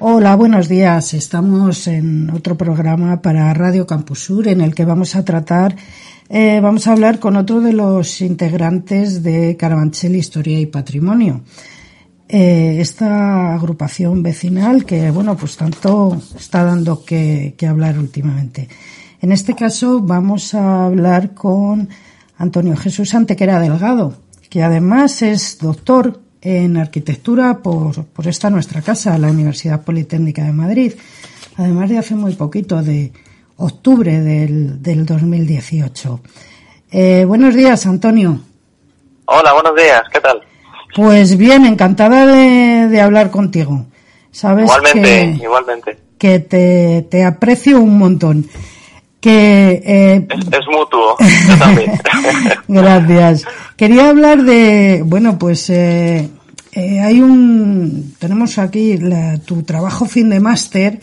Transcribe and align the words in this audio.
Hola, 0.00 0.36
buenos 0.36 0.68
días. 0.68 1.12
Estamos 1.12 1.88
en 1.88 2.30
otro 2.30 2.56
programa 2.56 3.20
para 3.20 3.52
Radio 3.52 3.84
Campus 3.84 4.20
Sur 4.20 4.46
en 4.46 4.60
el 4.60 4.72
que 4.72 4.84
vamos 4.84 5.16
a 5.16 5.24
tratar, 5.24 5.74
eh, 6.28 6.60
vamos 6.62 6.86
a 6.86 6.92
hablar 6.92 7.18
con 7.18 7.34
otro 7.34 7.60
de 7.60 7.72
los 7.72 8.20
integrantes 8.20 9.24
de 9.24 9.56
Carabanchel 9.56 10.14
Historia 10.14 10.60
y 10.60 10.66
Patrimonio. 10.66 11.40
Eh, 12.28 12.76
esta 12.78 13.54
agrupación 13.54 14.22
vecinal 14.22 14.84
que, 14.84 15.10
bueno, 15.10 15.36
pues 15.36 15.56
tanto 15.56 16.16
está 16.38 16.62
dando 16.62 17.04
que, 17.04 17.56
que 17.58 17.66
hablar 17.66 17.98
últimamente. 17.98 18.68
En 19.20 19.32
este 19.32 19.54
caso 19.54 20.00
vamos 20.00 20.54
a 20.54 20.86
hablar 20.86 21.34
con 21.34 21.88
Antonio 22.36 22.76
Jesús 22.76 23.14
Antequera 23.14 23.58
Delgado, 23.58 24.14
que 24.48 24.62
además 24.62 25.22
es 25.22 25.58
doctor 25.58 26.27
en 26.40 26.76
arquitectura 26.76 27.58
por, 27.58 28.04
por 28.04 28.26
esta 28.26 28.50
nuestra 28.50 28.82
casa, 28.82 29.18
la 29.18 29.28
Universidad 29.28 29.82
Politécnica 29.82 30.42
de 30.44 30.52
Madrid, 30.52 30.92
además 31.56 31.88
de 31.90 31.98
hace 31.98 32.14
muy 32.14 32.34
poquito, 32.34 32.82
de 32.82 33.12
octubre 33.56 34.20
del, 34.20 34.82
del 34.82 35.04
2018. 35.04 36.20
Eh, 36.90 37.24
buenos 37.24 37.54
días, 37.54 37.86
Antonio. 37.86 38.40
Hola, 39.26 39.52
buenos 39.52 39.74
días, 39.74 40.02
¿qué 40.12 40.20
tal? 40.20 40.40
Pues 40.94 41.36
bien, 41.36 41.66
encantada 41.66 42.26
de, 42.26 42.88
de 42.88 43.00
hablar 43.00 43.30
contigo. 43.30 43.86
Sabes 44.30 44.64
igualmente, 44.64 45.02
que, 45.02 45.44
igualmente. 45.44 45.98
que 46.18 46.38
te, 46.38 47.06
te 47.10 47.24
aprecio 47.24 47.80
un 47.80 47.98
montón. 47.98 48.48
Que, 49.20 49.82
eh, 49.84 50.28
es, 50.30 50.46
es, 50.46 50.66
mutuo, 50.68 51.16
yo 51.48 51.58
también. 51.58 51.92
Gracias. 52.68 53.44
Quería 53.76 54.10
hablar 54.10 54.44
de, 54.44 55.02
bueno, 55.04 55.38
pues 55.38 55.68
eh, 55.70 56.28
eh, 56.72 57.00
hay 57.00 57.20
un, 57.20 58.14
tenemos 58.18 58.58
aquí 58.58 58.96
la, 58.98 59.38
tu 59.38 59.64
trabajo 59.64 60.04
fin 60.04 60.28
de 60.28 60.38
máster, 60.38 61.00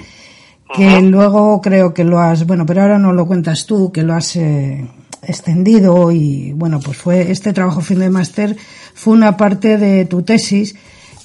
que 0.73 0.88
uh 0.88 0.91
-huh. 0.91 1.09
luego 1.09 1.61
creo 1.61 1.94
que 1.94 2.05
lo 2.05 2.19
has, 2.19 2.45
bueno, 2.47 2.66
pero 2.66 2.81
ahora 2.81 2.97
no 2.97 3.11
lo 3.11 3.27
cuentas 3.27 3.66
tú, 3.66 3.91
que 3.91 4.03
lo 4.03 4.13
has 4.13 4.38
eh, 4.38 4.88
extendido 5.23 6.11
y, 6.11 6.53
bueno, 6.53 6.79
pues 6.79 6.97
fue, 6.97 7.31
este 7.31 7.52
trabajo 7.52 7.81
fin 7.81 8.00
de 8.00 8.09
máster 8.09 8.55
fue 8.94 9.13
una 9.13 9.35
parte 9.35 9.77
de 9.77 10.05
tu 10.05 10.22
tesis 10.22 10.75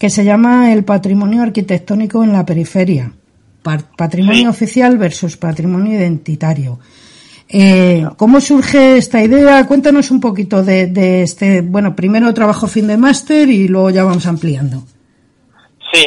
que 0.01 0.11
se 0.11 0.25
llama 0.25 0.73
El 0.73 0.85
patrimonio 0.85 1.43
arquitectónico 1.43 2.25
en 2.25 2.33
la 2.33 2.45
periferia 2.45 3.13
patrimonio 3.63 4.43
sí. 4.43 4.47
oficial 4.47 4.99
versus 4.99 5.37
patrimonio 5.37 5.99
identitario. 5.99 6.79
Eh, 7.49 8.07
¿Cómo 8.17 8.41
surge 8.41 8.97
esta 8.97 9.23
idea? 9.23 9.67
Cuéntanos 9.67 10.11
un 10.11 10.21
poquito 10.21 10.63
de, 10.63 10.87
de, 10.87 11.23
este, 11.23 11.63
bueno, 11.63 11.97
primero 11.97 12.33
trabajo 12.33 12.69
fin 12.69 12.87
de 12.87 12.97
máster 12.97 13.49
y 13.49 13.67
luego 13.67 13.91
ya 13.91 14.05
vamos 14.05 14.27
ampliando. 14.27 14.85
Sí. 15.93 16.07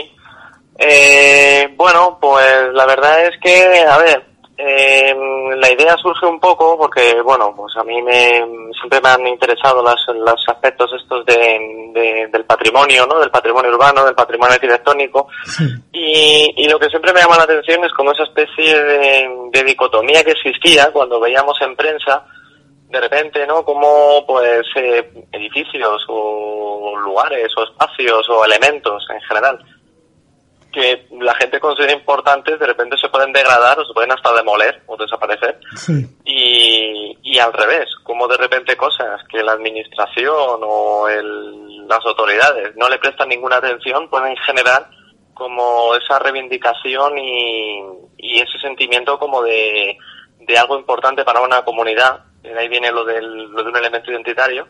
Eh, 0.79 1.73
bueno, 1.75 2.17
pues 2.21 2.73
la 2.73 2.85
verdad 2.85 3.25
es 3.25 3.37
que, 3.41 3.85
a 3.89 3.97
ver, 3.97 4.32
eh, 4.65 5.15
la 5.57 5.71
idea 5.71 5.95
surge 5.97 6.25
un 6.25 6.39
poco 6.39 6.77
porque, 6.77 7.21
bueno, 7.21 7.53
pues 7.55 7.75
a 7.75 7.83
mí 7.83 8.01
me, 8.01 8.45
siempre 8.79 9.01
me 9.01 9.09
han 9.09 9.27
interesado 9.27 9.83
las, 9.83 9.95
los 10.15 10.41
aspectos 10.47 10.91
estos 10.93 11.25
de, 11.25 11.91
de, 11.93 12.27
del 12.31 12.45
patrimonio, 12.45 13.05
¿no? 13.05 13.19
Del 13.19 13.29
patrimonio 13.29 13.71
urbano, 13.71 14.05
del 14.05 14.15
patrimonio 14.15 14.53
arquitectónico. 14.53 15.27
Sí. 15.45 15.65
Y, 15.91 16.53
y, 16.63 16.69
lo 16.69 16.79
que 16.79 16.89
siempre 16.89 17.11
me 17.13 17.19
llama 17.19 17.37
la 17.37 17.43
atención 17.43 17.83
es 17.83 17.91
como 17.93 18.11
esa 18.11 18.23
especie 18.23 18.79
de, 18.79 19.29
de 19.51 19.63
dicotomía 19.63 20.23
que 20.23 20.31
existía 20.31 20.91
cuando 20.91 21.19
veíamos 21.19 21.59
en 21.61 21.75
prensa 21.75 22.25
de 22.89 23.01
repente, 23.01 23.45
¿no? 23.47 23.65
Como, 23.65 24.25
pues, 24.25 24.65
eh, 24.75 25.11
edificios 25.31 26.05
o 26.07 26.93
lugares 27.03 27.51
o 27.57 27.63
espacios 27.63 28.29
o 28.29 28.45
elementos 28.45 29.03
en 29.09 29.21
general 29.21 29.59
que 30.73 31.07
la 31.21 31.35
gente 31.35 31.59
considera 31.59 31.93
importantes 31.93 32.59
de 32.59 32.65
repente 32.65 32.97
se 32.97 33.07
pueden 33.07 33.31
degradar 33.31 33.79
o 33.79 33.85
se 33.85 33.93
pueden 33.93 34.11
hasta 34.11 34.33
demoler 34.33 34.81
o 34.87 34.97
desaparecer. 34.97 35.59
Sí. 35.75 36.05
Y, 36.25 37.17
y 37.21 37.39
al 37.39 37.53
revés, 37.53 37.87
como 38.03 38.27
de 38.27 38.37
repente 38.37 38.75
cosas 38.75 39.21
que 39.29 39.43
la 39.43 39.53
administración 39.53 40.59
o 40.63 41.07
el, 41.07 41.87
las 41.87 42.03
autoridades 42.05 42.75
no 42.75 42.89
le 42.89 42.97
prestan 42.97 43.29
ninguna 43.29 43.57
atención 43.57 44.09
pueden 44.09 44.35
generar 44.37 44.89
como 45.33 45.95
esa 45.95 46.19
reivindicación 46.19 47.17
y, 47.17 47.79
y 48.17 48.39
ese 48.39 48.59
sentimiento 48.59 49.19
como 49.19 49.43
de, 49.43 49.97
de 50.39 50.57
algo 50.57 50.77
importante 50.77 51.23
para 51.23 51.41
una 51.41 51.63
comunidad. 51.63 52.25
De 52.41 52.57
ahí 52.57 52.67
viene 52.67 52.91
lo, 52.91 53.05
del, 53.05 53.45
lo 53.51 53.63
de 53.63 53.69
un 53.69 53.77
elemento 53.77 54.11
identitario 54.11 54.67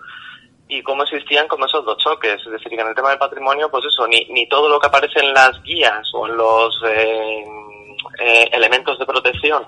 y 0.68 0.82
cómo 0.82 1.04
existían 1.04 1.48
como 1.48 1.66
esos 1.66 1.86
dos 1.86 1.98
choques. 1.98 2.42
Es 2.46 2.52
decir, 2.52 2.70
que 2.70 2.80
en 2.80 2.88
el 2.88 2.96
tema 2.96 3.10
del 3.10 3.20
patrimonio, 3.20 3.70
pues 3.70 3.86
eso, 3.86 4.08
ni, 4.08 4.26
ni 4.26 4.48
todo 4.48 4.70
lo 4.70 4.80
que 4.80 4.88
aparece 4.88 5.20
en 5.20 5.34
las 5.34 5.62
guías 5.64 6.08
o 6.14 6.28
en 6.28 6.38
los 6.38 6.82
eh, 6.88 7.46
eh, 8.20 8.50
elementos 8.52 8.98
de 8.98 9.06
protección 9.06 9.66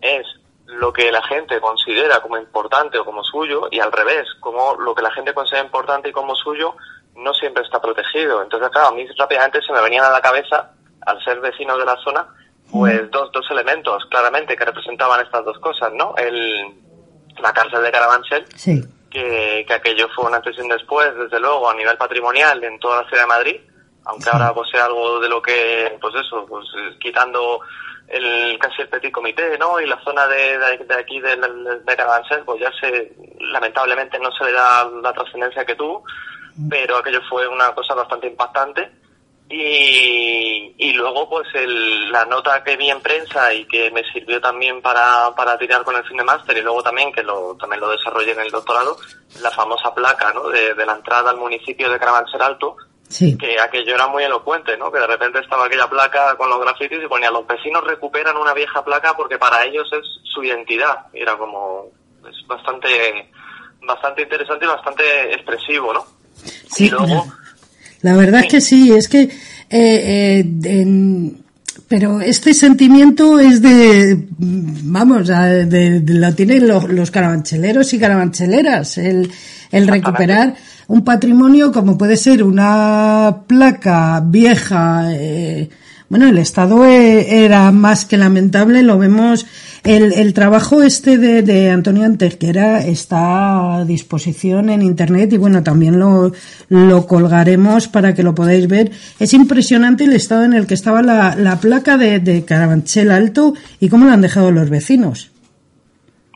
es 0.00 0.26
lo 0.66 0.92
que 0.92 1.12
la 1.12 1.22
gente 1.24 1.60
considera 1.60 2.20
como 2.20 2.38
importante 2.38 2.98
o 2.98 3.04
como 3.04 3.22
suyo, 3.22 3.68
y 3.70 3.78
al 3.78 3.92
revés, 3.92 4.26
como 4.40 4.74
lo 4.76 4.94
que 4.94 5.02
la 5.02 5.10
gente 5.10 5.34
considera 5.34 5.64
importante 5.64 6.08
y 6.08 6.12
como 6.12 6.34
suyo 6.34 6.74
no 7.14 7.34
siempre 7.34 7.62
está 7.62 7.80
protegido. 7.80 8.42
Entonces, 8.42 8.70
claro, 8.70 8.88
a 8.88 8.92
mí 8.92 9.06
rápidamente 9.18 9.60
se 9.60 9.72
me 9.72 9.82
venían 9.82 10.04
a 10.04 10.10
la 10.10 10.22
cabeza, 10.22 10.72
al 11.02 11.22
ser 11.22 11.40
vecino 11.40 11.76
de 11.76 11.84
la 11.84 11.96
zona, 11.96 12.26
pues 12.70 13.10
dos, 13.10 13.30
dos 13.32 13.46
elementos 13.50 14.06
claramente 14.06 14.56
que 14.56 14.64
representaban 14.64 15.20
estas 15.20 15.44
dos 15.44 15.58
cosas, 15.58 15.92
¿no? 15.92 16.14
El, 16.16 16.74
la 17.38 17.52
cárcel 17.52 17.82
de 17.82 17.92
Carabanchel, 17.92 18.46
sí 18.56 18.82
que, 19.12 19.64
que 19.66 19.74
aquello 19.74 20.08
fue 20.14 20.26
una 20.26 20.38
antes 20.38 20.56
y 20.56 20.60
un 20.62 20.68
después, 20.68 21.14
desde 21.16 21.38
luego, 21.38 21.68
a 21.68 21.74
nivel 21.74 21.96
patrimonial 21.96 22.62
en 22.64 22.78
toda 22.78 23.02
la 23.02 23.08
ciudad 23.08 23.24
de 23.24 23.28
Madrid, 23.28 23.60
aunque 24.06 24.30
ahora 24.30 24.54
pues 24.54 24.70
sea 24.70 24.86
algo 24.86 25.20
de 25.20 25.28
lo 25.28 25.42
que, 25.42 25.96
pues 26.00 26.14
eso, 26.14 26.46
pues 26.46 26.66
quitando 26.98 27.60
el 28.08 28.58
casi 28.58 28.82
el 28.82 28.88
petit 28.88 29.12
comité, 29.12 29.56
¿no? 29.58 29.80
Y 29.80 29.86
la 29.86 30.02
zona 30.02 30.26
de, 30.26 30.58
de, 30.58 30.78
de 30.78 30.94
aquí 30.94 31.20
de, 31.20 31.36
de 31.36 31.96
Carabanchel, 31.96 32.42
pues 32.44 32.60
ya 32.60 32.70
se, 32.80 33.12
lamentablemente 33.40 34.18
no 34.18 34.30
se 34.32 34.44
le 34.44 34.52
da 34.52 34.88
la 35.02 35.12
trascendencia 35.12 35.64
que 35.64 35.76
tuvo, 35.76 36.04
pero 36.68 36.96
aquello 36.96 37.20
fue 37.28 37.46
una 37.46 37.74
cosa 37.74 37.94
bastante 37.94 38.26
impactante 38.26 39.01
y, 39.52 40.74
y 40.78 40.92
luego 40.94 41.28
pues 41.28 41.46
el, 41.54 42.10
la 42.10 42.24
nota 42.24 42.64
que 42.64 42.76
vi 42.76 42.88
en 42.90 43.02
prensa 43.02 43.52
y 43.52 43.66
que 43.66 43.90
me 43.90 44.02
sirvió 44.10 44.40
también 44.40 44.80
para, 44.80 45.30
para 45.36 45.58
tirar 45.58 45.84
con 45.84 45.94
el 45.94 46.04
fin 46.04 46.16
de 46.16 46.24
máster 46.24 46.56
y 46.56 46.62
luego 46.62 46.82
también 46.82 47.12
que 47.12 47.22
lo, 47.22 47.54
también 47.56 47.80
lo 47.80 47.90
desarrollé 47.90 48.32
en 48.32 48.40
el 48.40 48.50
doctorado, 48.50 48.96
la 49.42 49.50
famosa 49.50 49.94
placa 49.94 50.32
¿no? 50.32 50.48
de, 50.48 50.72
de 50.74 50.86
la 50.86 50.94
entrada 50.94 51.30
al 51.30 51.36
municipio 51.36 51.90
de 51.90 51.98
Carabanchel 51.98 52.40
Alto, 52.40 52.76
sí. 53.08 53.36
que 53.36 53.60
aquello 53.60 53.94
era 53.94 54.06
muy 54.06 54.24
elocuente, 54.24 54.76
¿no? 54.78 54.90
que 54.90 54.98
de 54.98 55.06
repente 55.06 55.40
estaba 55.40 55.66
aquella 55.66 55.88
placa 55.88 56.34
con 56.36 56.48
los 56.48 56.60
grafitis 56.60 57.02
y 57.04 57.08
ponía 57.08 57.30
los 57.30 57.46
vecinos 57.46 57.84
recuperan 57.84 58.38
una 58.38 58.54
vieja 58.54 58.82
placa 58.82 59.14
porque 59.14 59.38
para 59.38 59.64
ellos 59.64 59.86
es 59.92 60.04
su 60.24 60.42
identidad. 60.42 61.06
Y 61.12 61.20
era 61.20 61.36
como, 61.36 61.88
es 62.26 62.46
bastante, 62.46 63.30
bastante 63.82 64.22
interesante 64.22 64.64
y 64.64 64.68
bastante 64.68 65.34
expresivo, 65.34 65.92
¿no? 65.92 66.06
Sí, 66.70 66.86
y 66.86 66.90
luego, 66.90 67.26
la 68.02 68.16
verdad 68.16 68.40
sí. 68.40 68.46
es 68.46 68.52
que 68.52 68.60
sí, 68.60 68.92
es 68.92 69.08
que 69.08 69.22
eh, 69.22 69.30
eh, 69.70 70.44
en, 70.64 71.42
pero 71.88 72.20
este 72.20 72.54
sentimiento 72.54 73.38
es 73.38 73.60
de, 73.60 74.26
vamos, 74.38 75.28
de, 75.28 75.66
de, 75.66 76.00
lo 76.06 76.34
tienen 76.34 76.66
los, 76.66 76.88
los 76.88 77.10
carabancheleros 77.10 77.92
y 77.92 77.98
carabancheleras, 77.98 78.98
el, 78.98 79.30
el 79.70 79.88
recuperar 79.88 80.54
un 80.88 81.04
patrimonio 81.04 81.72
como 81.72 81.96
puede 81.96 82.16
ser 82.16 82.42
una 82.42 83.44
placa 83.46 84.22
vieja, 84.24 85.08
eh, 85.12 85.68
bueno, 86.08 86.28
el 86.28 86.38
estado 86.38 86.84
e, 86.84 87.44
era 87.44 87.70
más 87.72 88.04
que 88.04 88.16
lamentable, 88.16 88.82
lo 88.82 88.98
vemos 88.98 89.46
el, 89.84 90.12
el 90.12 90.32
trabajo 90.32 90.82
este 90.82 91.18
de, 91.18 91.42
de 91.42 91.70
Antonio 91.70 92.04
Antequera 92.04 92.84
está 92.84 93.76
a 93.76 93.84
disposición 93.84 94.70
en 94.70 94.82
internet 94.82 95.32
y 95.32 95.38
bueno, 95.38 95.62
también 95.62 95.98
lo, 95.98 96.32
lo 96.68 97.06
colgaremos 97.06 97.88
para 97.88 98.14
que 98.14 98.22
lo 98.22 98.34
podáis 98.34 98.68
ver. 98.68 98.92
Es 99.18 99.34
impresionante 99.34 100.04
el 100.04 100.12
estado 100.12 100.44
en 100.44 100.54
el 100.54 100.66
que 100.66 100.74
estaba 100.74 101.02
la, 101.02 101.34
la 101.34 101.58
placa 101.58 101.96
de, 101.96 102.20
de 102.20 102.44
Carabanchel 102.44 103.10
Alto 103.10 103.54
y 103.80 103.88
cómo 103.88 104.06
lo 104.06 104.12
han 104.12 104.20
dejado 104.20 104.52
los 104.52 104.70
vecinos. 104.70 105.30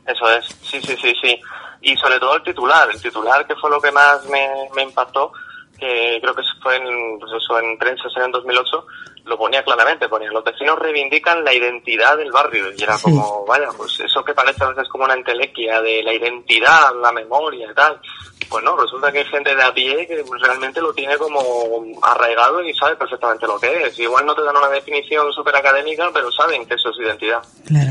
Eso 0.07 0.31
es, 0.31 0.47
sí, 0.63 0.81
sí, 0.81 0.97
sí, 1.01 1.13
sí. 1.23 1.41
Y 1.83 1.97
sobre 1.97 2.19
todo 2.19 2.37
el 2.37 2.43
titular, 2.43 2.89
el 2.93 3.01
titular 3.01 3.47
que 3.47 3.55
fue 3.55 3.71
lo 3.71 3.81
que 3.81 3.93
más 3.93 4.25
me, 4.31 4.49
me 4.75 4.83
impactó, 4.83 5.33
que 5.79 6.19
creo 6.21 6.35
que 6.35 6.43
fue 6.63 6.77
en, 6.77 7.19
pues 7.19 7.33
eso, 7.33 7.59
en 7.59 7.79
prensa 7.79 8.09
en 8.25 8.31
2008, 8.31 8.87
lo 9.27 9.37
ponía 9.37 9.65
claramente, 9.65 10.09
ponía, 10.09 10.31
los 10.31 10.45
vecinos 10.45 10.79
reivindican 10.79 11.45
la 11.45 11.53
identidad 11.53 12.17
del 12.17 12.31
barrio. 12.31 12.67
Y 12.77 12.83
era 12.83 12.97
como, 12.99 13.45
vaya, 13.49 13.69
pues 13.77 14.01
eso 14.01 14.25
que 14.25 14.35
parece 14.35 14.65
a 14.65 14.69
veces 14.69 14.89
como 14.89 15.05
una 15.05 15.15
entelequia 15.15 15.81
de 15.81 16.03
la 16.03 16.15
identidad, 16.15 16.95
la 17.01 17.13
memoria 17.13 17.69
y 17.71 17.75
tal. 17.75 18.01
Pues 18.49 18.63
no, 18.63 18.77
resulta 18.77 19.11
que 19.11 19.19
hay 19.19 19.25
gente 19.25 19.57
de 19.57 19.63
a 19.63 19.75
pie 19.75 20.07
que 20.07 20.25
realmente 20.41 20.81
lo 20.81 20.93
tiene 20.95 21.19
como 21.19 21.85
arraigado 22.03 22.63
y 22.63 22.73
sabe 22.75 22.95
perfectamente 22.95 23.47
lo 23.47 23.59
que 23.59 23.85
es. 23.85 23.99
Igual 23.99 24.25
no 24.25 24.35
te 24.37 24.43
dan 24.43 24.57
una 24.57 24.69
definición 24.69 25.33
súper 25.33 25.57
académica, 25.57 26.09
pero 26.15 26.31
saben 26.31 26.65
que 26.67 26.75
eso 26.75 26.91
es 26.91 26.99
identidad, 26.99 27.43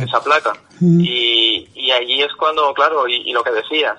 esa 0.02 0.24
placa. 0.24 0.54
Mm. 0.80 1.02
Y, 1.02 1.70
y 1.76 1.92
allí 1.92 2.22
es 2.22 2.34
cuando, 2.36 2.74
claro, 2.74 3.06
y, 3.08 3.34
lo 3.34 3.44
que 3.44 3.52
decía, 3.52 3.98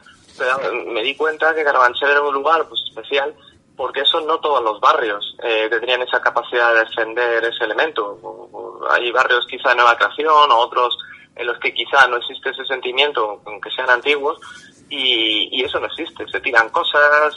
me 0.86 1.02
di 1.02 1.14
cuenta 1.14 1.54
que 1.54 1.64
Carabanchel 1.64 2.10
era 2.10 2.22
un 2.22 2.32
lugar 2.32 2.66
pues 2.68 2.80
especial 2.88 3.34
porque 3.76 4.00
eso 4.00 4.20
no 4.22 4.38
todos 4.40 4.62
los 4.62 4.80
barrios 4.80 5.36
eh, 5.42 5.68
tenían 5.68 6.02
esa 6.02 6.20
capacidad 6.20 6.72
de 6.72 6.80
defender 6.80 7.44
ese 7.44 7.64
elemento. 7.64 8.18
hay 8.90 9.10
barrios 9.10 9.46
quizá 9.46 9.70
de 9.70 9.76
nueva 9.76 9.96
creación 9.96 10.50
o 10.50 10.58
otros 10.58 10.96
en 11.34 11.46
los 11.46 11.58
que 11.58 11.74
quizá 11.74 12.06
no 12.08 12.16
existe 12.16 12.50
ese 12.50 12.64
sentimiento, 12.64 13.42
aunque 13.44 13.70
sean 13.70 13.90
antiguos, 13.90 14.40
y, 14.88 15.62
eso 15.62 15.78
no 15.80 15.86
existe. 15.86 16.26
Se 16.28 16.40
tiran 16.40 16.68
cosas 16.70 17.34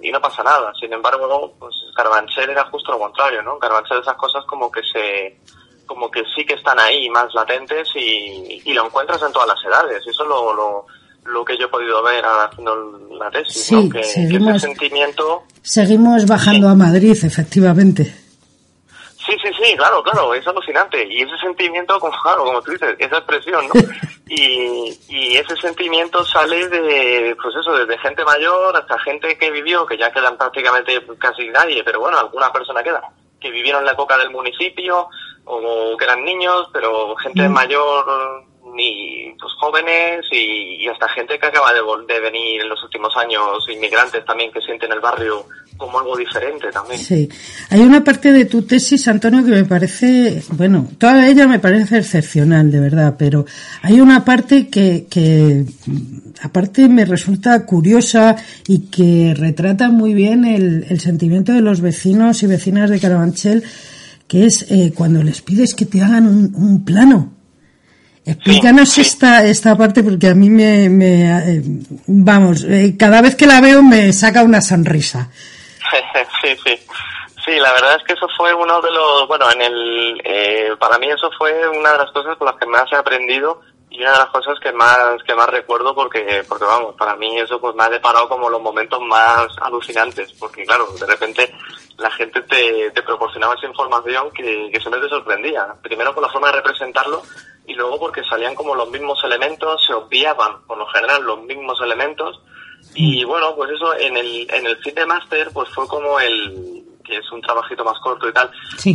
y 0.00 0.10
no 0.10 0.20
pasa 0.20 0.42
nada. 0.42 0.72
Sin 0.80 0.92
embargo, 0.92 1.52
pues 1.58 1.74
Carabanchel 1.94 2.50
era 2.50 2.64
justo 2.64 2.92
lo 2.92 2.98
contrario, 2.98 3.42
¿no? 3.42 3.58
Carabanchel 3.58 4.00
esas 4.00 4.16
cosas 4.16 4.44
como 4.46 4.70
que 4.70 4.82
se 4.82 5.38
como 5.86 6.10
que 6.10 6.24
sí 6.34 6.44
que 6.44 6.54
están 6.54 6.80
ahí 6.80 7.08
más 7.10 7.32
latentes 7.32 7.88
y, 7.94 8.60
y 8.64 8.74
lo 8.74 8.86
encuentras 8.86 9.22
en 9.22 9.32
todas 9.32 9.48
las 9.48 9.64
edades. 9.64 10.04
Eso 10.04 10.24
lo, 10.24 10.52
lo 10.52 10.86
lo 11.28 11.44
que 11.44 11.56
yo 11.58 11.66
he 11.66 11.68
podido 11.68 12.02
ver 12.02 12.24
haciendo 12.24 12.98
la 13.18 13.30
tesis, 13.30 13.64
sí, 13.64 13.90
que, 13.90 14.02
seguimos, 14.04 14.56
ese 14.56 14.66
sentimiento... 14.66 15.42
Seguimos 15.62 16.26
bajando 16.26 16.68
a 16.68 16.74
Madrid, 16.74 17.16
efectivamente. 17.24 18.14
Sí, 19.26 19.32
sí, 19.42 19.48
sí, 19.60 19.76
claro, 19.76 20.02
claro, 20.04 20.32
es 20.34 20.46
alucinante. 20.46 21.04
Y 21.10 21.22
ese 21.22 21.36
sentimiento, 21.38 21.98
como, 21.98 22.16
claro, 22.22 22.44
como 22.44 22.62
tú 22.62 22.72
dices, 22.72 22.94
esa 22.98 23.16
expresión, 23.16 23.66
¿no? 23.66 23.74
y, 24.28 24.96
y 25.08 25.36
ese 25.36 25.56
sentimiento 25.56 26.24
sale 26.24 26.68
de, 26.68 27.36
pues 27.42 27.54
eso, 27.56 27.72
desde 27.72 27.98
gente 27.98 28.24
mayor 28.24 28.76
hasta 28.76 28.98
gente 29.00 29.36
que 29.36 29.50
vivió, 29.50 29.84
que 29.84 29.98
ya 29.98 30.12
quedan 30.12 30.36
prácticamente 30.36 31.04
casi 31.18 31.48
nadie, 31.48 31.82
pero 31.82 32.00
bueno, 32.00 32.18
alguna 32.18 32.52
persona 32.52 32.84
queda, 32.84 33.02
que 33.40 33.50
vivieron 33.50 33.80
en 33.80 33.86
la 33.86 33.92
época 33.92 34.16
del 34.16 34.30
municipio, 34.30 35.08
o 35.44 35.96
que 35.96 36.04
eran 36.04 36.24
niños, 36.24 36.68
pero 36.72 37.16
gente 37.16 37.48
mm. 37.48 37.52
mayor 37.52 38.44
ni 38.76 39.34
pues, 39.40 39.52
jóvenes 39.58 40.24
y, 40.30 40.86
hasta 40.88 41.08
gente 41.08 41.38
que 41.38 41.46
acaba 41.46 41.72
de, 41.72 41.80
de, 42.06 42.20
venir 42.20 42.62
en 42.62 42.68
los 42.68 42.82
últimos 42.84 43.16
años, 43.16 43.66
inmigrantes 43.68 44.24
también 44.24 44.52
que 44.52 44.60
sienten 44.60 44.92
el 44.92 45.00
barrio 45.00 45.46
como 45.76 45.98
algo 45.98 46.16
diferente 46.16 46.70
también. 46.72 47.00
Sí, 47.00 47.28
hay 47.70 47.80
una 47.80 48.02
parte 48.02 48.32
de 48.32 48.44
tu 48.44 48.62
tesis, 48.62 49.08
Antonio, 49.08 49.44
que 49.44 49.50
me 49.50 49.64
parece, 49.64 50.42
bueno, 50.50 50.88
toda 50.98 51.28
ella 51.28 51.46
me 51.46 51.58
parece 51.58 51.98
excepcional, 51.98 52.70
de 52.70 52.80
verdad, 52.80 53.16
pero 53.18 53.44
hay 53.82 54.00
una 54.00 54.24
parte 54.24 54.68
que, 54.68 55.06
que 55.10 55.64
aparte 56.42 56.88
me 56.88 57.04
resulta 57.04 57.66
curiosa 57.66 58.36
y 58.66 58.90
que 58.90 59.34
retrata 59.36 59.90
muy 59.90 60.14
bien 60.14 60.44
el, 60.44 60.86
el 60.88 61.00
sentimiento 61.00 61.52
de 61.52 61.60
los 61.60 61.80
vecinos 61.80 62.42
y 62.42 62.46
vecinas 62.46 62.90
de 62.90 63.00
Carabanchel, 63.00 63.64
que 64.28 64.46
es 64.46 64.70
eh, 64.70 64.92
cuando 64.94 65.22
les 65.22 65.42
pides 65.42 65.74
que 65.74 65.86
te 65.86 66.02
hagan 66.02 66.26
un, 66.26 66.54
un 66.54 66.84
plano 66.84 67.35
Explícanos 68.26 68.98
esta, 68.98 69.44
esta 69.44 69.78
parte 69.78 70.02
porque 70.02 70.28
a 70.28 70.34
mí 70.34 70.50
me, 70.50 70.88
me 70.90 71.58
eh, 71.58 71.62
vamos, 72.08 72.64
eh, 72.64 72.96
cada 72.98 73.22
vez 73.22 73.36
que 73.36 73.46
la 73.46 73.60
veo 73.60 73.84
me 73.84 74.12
saca 74.12 74.42
una 74.42 74.60
sonrisa. 74.60 75.30
sí, 76.42 76.56
sí. 76.64 76.78
Sí, 77.44 77.52
la 77.60 77.72
verdad 77.74 77.94
es 77.96 78.02
que 78.02 78.14
eso 78.14 78.26
fue 78.36 78.52
uno 78.52 78.82
de 78.82 78.90
los, 78.90 79.28
bueno, 79.28 79.48
en 79.52 79.62
el, 79.62 80.20
eh, 80.24 80.70
para 80.80 80.98
mí 80.98 81.06
eso 81.06 81.30
fue 81.38 81.52
una 81.68 81.92
de 81.92 81.98
las 81.98 82.10
cosas 82.10 82.36
con 82.36 82.46
las 82.46 82.56
que 82.56 82.66
más 82.66 82.90
he 82.90 82.96
aprendido 82.96 83.60
y 83.96 84.02
una 84.02 84.12
de 84.12 84.18
las 84.18 84.28
cosas 84.28 84.58
que 84.60 84.72
más, 84.72 85.22
que 85.26 85.34
más 85.34 85.48
recuerdo 85.48 85.94
porque, 85.94 86.44
porque 86.46 86.64
vamos, 86.64 86.94
para 86.96 87.16
mí 87.16 87.38
eso 87.38 87.58
pues 87.58 87.74
me 87.74 87.84
ha 87.84 87.88
deparado 87.88 88.28
como 88.28 88.50
los 88.50 88.60
momentos 88.60 89.00
más 89.00 89.46
alucinantes, 89.62 90.32
porque 90.34 90.66
claro, 90.66 90.86
de 91.00 91.06
repente 91.06 91.54
la 91.96 92.10
gente 92.10 92.42
te, 92.42 92.90
te 92.90 93.02
proporcionaba 93.02 93.54
esa 93.54 93.66
información 93.66 94.30
que, 94.32 94.68
que 94.70 94.80
siempre 94.80 95.00
te 95.00 95.08
sorprendía. 95.08 95.74
Primero 95.82 96.12
por 96.12 96.22
la 96.22 96.28
forma 96.28 96.48
de 96.48 96.56
representarlo 96.56 97.22
y 97.66 97.74
luego 97.74 97.98
porque 97.98 98.22
salían 98.24 98.54
como 98.54 98.74
los 98.74 98.90
mismos 98.90 99.18
elementos, 99.24 99.82
se 99.86 99.94
obviaban 99.94 100.62
por 100.66 100.76
lo 100.76 100.86
general 100.88 101.22
los 101.22 101.40
mismos 101.42 101.80
elementos 101.80 102.38
y 102.94 103.24
mm. 103.24 103.28
bueno, 103.28 103.54
pues 103.56 103.70
eso 103.70 103.96
en 103.98 104.18
el, 104.18 104.46
en 104.50 104.66
el 104.66 104.78
de 104.78 105.06
Master 105.06 105.48
pues 105.54 105.70
fue 105.70 105.88
como 105.88 106.20
el, 106.20 106.84
que 107.02 107.16
es 107.16 107.32
un 107.32 107.40
trabajito 107.40 107.82
más 107.82 107.98
corto 108.00 108.28
y 108.28 108.32
tal, 108.34 108.50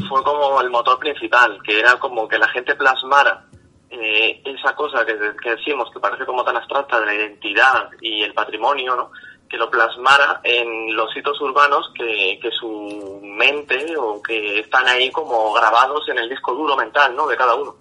fue 0.07 0.23
como 0.23 0.61
el 0.61 0.69
motor 0.69 0.99
principal, 0.99 1.59
que 1.63 1.79
era 1.79 1.97
como 1.97 2.27
que 2.27 2.37
la 2.37 2.49
gente 2.49 2.75
plasmara 2.75 3.45
eh, 3.91 4.41
esa 4.45 4.73
cosa 4.75 5.05
que, 5.05 5.17
que, 5.43 5.51
decimos 5.51 5.89
que 5.91 5.99
parece 5.99 6.25
como 6.25 6.43
tan 6.43 6.57
abstracta 6.57 6.99
de 6.99 7.05
la 7.05 7.13
identidad 7.13 7.89
y 8.01 8.23
el 8.23 8.33
patrimonio, 8.33 8.95
¿no? 8.95 9.11
que 9.51 9.57
lo 9.57 9.69
plasmara 9.69 10.39
en 10.45 10.95
los 10.95 11.15
hitos 11.15 11.39
urbanos 11.41 11.91
que, 11.93 12.39
que 12.41 12.49
su 12.51 13.19
mente 13.21 13.97
o 13.97 14.21
que 14.21 14.59
están 14.59 14.87
ahí 14.87 15.11
como 15.11 15.51
grabados 15.51 16.07
en 16.07 16.19
el 16.19 16.29
disco 16.29 16.53
duro 16.55 16.77
mental, 16.77 17.13
¿no? 17.13 17.27
De 17.27 17.35
cada 17.35 17.55
uno. 17.55 17.75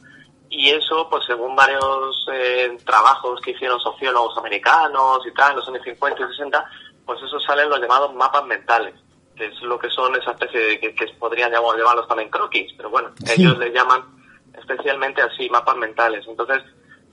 Y 0.48 0.70
eso, 0.70 1.08
pues 1.08 1.22
según 1.26 1.54
varios 1.54 2.26
eh, 2.32 2.76
trabajos 2.84 3.40
que 3.40 3.52
hicieron 3.52 3.78
sociólogos 3.78 4.36
americanos 4.36 5.24
y 5.24 5.32
tal, 5.32 5.52
en 5.52 5.56
los 5.58 5.68
años 5.68 5.82
50 5.84 6.20
y 6.20 6.26
60, 6.26 6.70
pues 7.06 7.22
eso 7.22 7.38
salen 7.38 7.70
los 7.70 7.80
llamados 7.80 8.12
mapas 8.14 8.44
mentales, 8.46 8.94
que 9.36 9.46
es 9.46 9.62
lo 9.62 9.78
que 9.78 9.90
son 9.90 10.16
esa 10.16 10.32
especie 10.32 10.58
de, 10.58 10.80
que, 10.80 10.92
que 10.92 11.06
podrían 11.20 11.52
llamarlos 11.52 12.08
también 12.08 12.30
croquis, 12.30 12.72
pero 12.76 12.90
bueno, 12.90 13.10
ellos 13.32 13.56
le 13.58 13.70
llaman 13.70 14.19
especialmente 14.60 15.22
así, 15.22 15.48
mapas 15.50 15.76
mentales. 15.76 16.24
Entonces, 16.26 16.62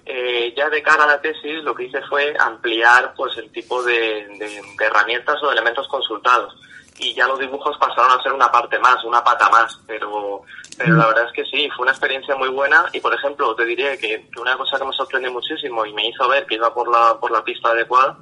eh, 0.06 0.54
ya 0.56 0.70
de 0.70 0.82
cara 0.82 1.04
a 1.04 1.08
la 1.08 1.22
tesis, 1.22 1.64
lo 1.64 1.76
que 1.76 1.84
hice 1.84 2.02
fue 2.04 2.34
ampliar 2.40 3.14
pues 3.16 3.38
el 3.38 3.52
tipo 3.52 3.84
de, 3.84 4.28
de, 4.40 4.62
de 4.78 4.86
herramientas 4.86 5.36
o 5.44 5.48
de 5.48 5.54
elementos 5.54 5.88
consultados. 5.90 6.56
Y 7.00 7.14
ya 7.14 7.28
los 7.28 7.38
dibujos 7.38 7.78
pasaron 7.78 8.18
a 8.18 8.24
ser 8.24 8.32
una 8.32 8.50
parte 8.50 8.80
más, 8.80 9.04
una 9.04 9.24
pata 9.24 9.50
más, 9.50 9.80
pero, 9.86 10.42
pero 10.78 10.96
la 10.96 11.08
verdad 11.08 11.26
es 11.28 11.34
que 11.34 11.46
sí, 11.46 11.70
fue 11.76 11.84
una 11.84 11.92
experiencia 11.92 12.36
muy 12.36 12.50
buena. 12.50 12.86
Y 12.94 13.02
por 13.02 13.14
ejemplo 13.14 13.54
te 13.56 13.66
diría 13.66 13.98
que, 13.98 14.28
una 14.40 14.56
cosa 14.56 14.80
que 14.80 14.86
me 14.86 14.94
sorprendió 14.94 15.32
muchísimo 15.32 15.86
y 15.86 15.94
me 15.94 16.08
hizo 16.08 16.28
ver 16.28 16.46
que 16.46 16.56
iba 16.56 16.74
por 16.74 16.90
la, 16.90 17.20
por 17.20 17.32
la 17.32 17.44
pista 17.44 17.70
adecuada 17.70 18.18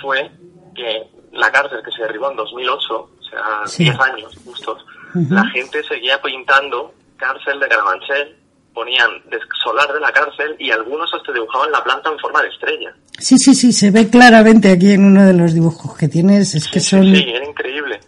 fue 0.00 0.30
que 0.76 1.08
la 1.32 1.50
cárcel 1.50 1.82
que 1.84 1.90
se 1.90 2.02
derribó 2.02 2.30
en 2.30 2.36
2008, 2.36 2.94
o 2.94 3.22
sea, 3.22 3.62
10 3.76 4.00
años 4.00 4.32
justos, 4.44 4.84
la 5.30 5.44
gente 5.46 5.82
seguía 5.82 6.20
pintando 6.20 6.92
cárcel 7.16 7.58
de 7.58 7.68
Carabanchel 7.68 8.36
ponían 8.76 9.08
solar 9.64 9.90
de 9.90 10.00
la 10.00 10.12
cárcel 10.12 10.54
y 10.58 10.70
algunos 10.70 11.08
hasta 11.14 11.32
dibujaban 11.32 11.72
la 11.72 11.82
planta 11.82 12.10
en 12.10 12.18
forma 12.18 12.42
de 12.42 12.48
estrella. 12.48 12.94
Sí, 13.18 13.38
sí, 13.38 13.54
sí, 13.54 13.72
se 13.72 13.90
ve 13.90 14.10
claramente 14.10 14.70
aquí 14.70 14.92
en 14.92 15.06
uno 15.06 15.24
de 15.24 15.32
los 15.32 15.54
dibujos 15.54 15.96
que 15.96 16.08
tienes, 16.08 16.54
es 16.54 16.68
que 16.68 16.80
son... 16.80 17.04
Sí, 17.04 17.24
era 17.26 17.44
increíble. 17.46 17.98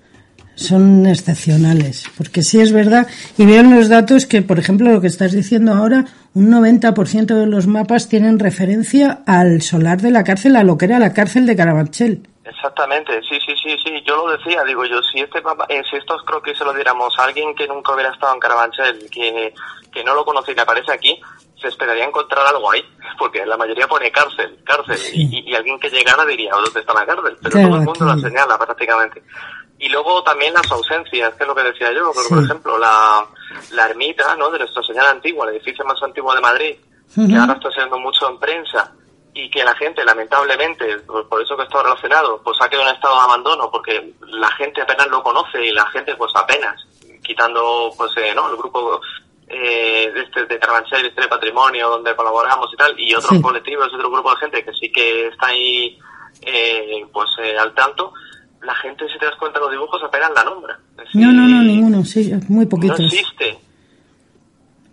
Son 0.57 1.07
excepcionales, 1.07 2.05
porque 2.19 2.43
sí 2.43 2.61
es 2.61 2.73
verdad, 2.73 3.07
y 3.39 3.47
veo 3.47 3.61
en 3.61 3.75
los 3.75 3.89
datos 3.89 4.27
que, 4.27 4.43
por 4.43 4.59
ejemplo, 4.59 4.91
lo 4.91 5.01
que 5.01 5.07
estás 5.07 5.33
diciendo 5.33 5.73
ahora, 5.73 6.05
un 6.35 6.51
90% 6.51 7.27
de 7.27 7.47
los 7.47 7.67
mapas 7.67 8.11
tienen 8.11 8.39
referencia 8.39 9.23
al 9.27 9.63
solar 9.63 10.03
de 10.03 10.11
la 10.11 10.25
cárcel, 10.25 10.57
a 10.57 10.65
lo 10.65 10.77
que 10.77 10.85
era 10.85 10.99
la 10.99 11.15
cárcel 11.15 11.47
de 11.47 11.57
Carabanchel. 11.57 12.29
Exactamente, 12.45 13.21
sí, 13.29 13.39
sí, 13.45 13.55
sí, 13.63 13.77
sí, 13.85 14.03
yo 14.07 14.17
lo 14.17 14.37
decía, 14.37 14.65
digo 14.65 14.85
yo, 14.85 15.03
si 15.03 15.21
este 15.21 15.39
eh, 15.69 15.83
si 15.89 15.97
estos 15.97 16.23
croquis 16.25 16.57
se 16.57 16.65
lo 16.65 16.73
diéramos 16.73 17.13
a 17.19 17.25
alguien 17.25 17.55
que 17.55 17.69
nunca 17.69 17.93
hubiera 17.93 18.11
estado 18.11 18.35
en 18.35 18.41
Carabanchel, 18.41 19.11
que, 19.11 19.53
que 19.93 20.05
no 20.05 20.15
lo 20.15 20.25
conoce 20.25 20.53
y 20.53 20.55
que 20.55 20.61
aparece 20.61 20.93
aquí, 20.93 21.21
se 21.61 21.69
esperaría 21.69 22.05
encontrar 22.05 22.47
algo 22.47 22.71
ahí, 22.71 22.83
porque 23.19 23.45
la 23.45 23.57
mayoría 23.57 23.89
pone 23.89 24.11
cárcel, 24.13 24.59
cárcel, 24.65 24.99
y, 25.13 25.55
alguien 25.55 25.79
que 25.81 25.91
llegara 25.91 26.25
diría, 26.25 26.53
¿dónde 26.53 26.81
está 26.81 26.95
la 26.95 27.07
cárcel? 27.07 27.37
Pero 27.43 27.51
todo 27.51 27.77
el 27.77 27.83
mundo 27.83 28.05
lo 28.05 28.19
señala 28.19 28.59
prácticamente. 28.59 29.23
Y 29.79 29.89
luego 29.89 30.23
también 30.23 30.55
las 30.55 30.71
ausencias, 30.71 31.35
que 31.35 31.45
es 31.45 31.49
lo 31.49 31.55
que 31.55 31.63
decía 31.63 31.93
yo, 31.93 32.13
por 32.13 32.45
ejemplo, 32.45 32.79
la, 32.79 33.25
la 33.73 33.87
ermita, 33.87 34.35
¿no?, 34.37 34.51
de 34.51 34.59
nuestra 34.59 34.83
señal 34.83 35.07
antigua, 35.07 35.47
el 35.49 35.57
edificio 35.57 35.85
más 35.85 36.03
antiguo 36.03 36.35
de 36.35 36.41
Madrid, 36.41 36.77
que 37.15 37.37
ahora 37.37 37.55
está 37.55 37.71
siendo 37.71 37.99
mucho 37.99 38.29
en 38.29 38.39
prensa, 38.39 38.93
y 39.35 39.49
que 39.51 39.63
la 39.63 39.75
gente, 39.77 40.05
lamentablemente, 40.05 40.99
por 41.29 41.41
eso 41.41 41.57
que 41.57 41.63
está 41.63 41.83
relacionado, 41.83 42.41
pues 42.43 42.59
ha 42.61 42.69
quedado 42.69 42.89
en 42.89 42.95
estado 42.97 43.15
de 43.15 43.21
abandono, 43.21 43.71
porque 43.71 44.15
la 44.27 44.51
gente 44.53 44.83
apenas 44.83 45.07
lo 45.09 45.23
conoce 45.23 45.65
y 45.65 45.71
la 45.71 45.87
gente, 45.87 46.17
pues 46.17 46.33
apenas, 46.35 46.75
quitando, 47.23 47.93
pues, 47.97 48.11
eh, 48.17 48.33
¿no? 48.35 48.51
El 48.51 48.57
grupo 48.57 49.01
eh, 49.49 50.11
de 50.13 50.21
este 50.23 50.47
de 50.47 50.59
Carabanchel, 50.59 51.07
este 51.07 51.27
Patrimonio, 51.27 51.89
donde 51.89 52.15
colaboramos 52.15 52.71
y 52.73 52.77
tal, 52.77 52.99
y 52.99 53.15
otros 53.15 53.41
colectivos, 53.41 53.93
otro 53.95 54.11
grupo 54.11 54.31
de 54.31 54.37
gente 54.37 54.65
que 54.65 54.73
sí 54.73 54.93
que 54.93 55.29
está 55.29 55.47
ahí, 55.47 55.99
eh, 56.43 57.07
pues, 57.13 57.29
eh, 57.43 57.57
al 57.59 57.75
tanto, 57.75 58.13
la 58.63 58.75
gente, 58.75 59.09
si 59.09 59.19
te 59.19 59.27
das 59.27 59.37
cuenta, 59.37 59.61
los 59.61 59.71
dibujos 59.71 60.03
apenas 60.03 60.31
la 60.35 60.45
nombra. 60.45 60.79
no, 61.15 61.33
no, 61.33 61.49
no, 61.49 61.63
ninguno, 61.63 62.05
sí, 62.05 62.33
muy 62.49 62.67
poquitos. 62.67 62.99
No 62.99 63.07
existe. 63.07 63.59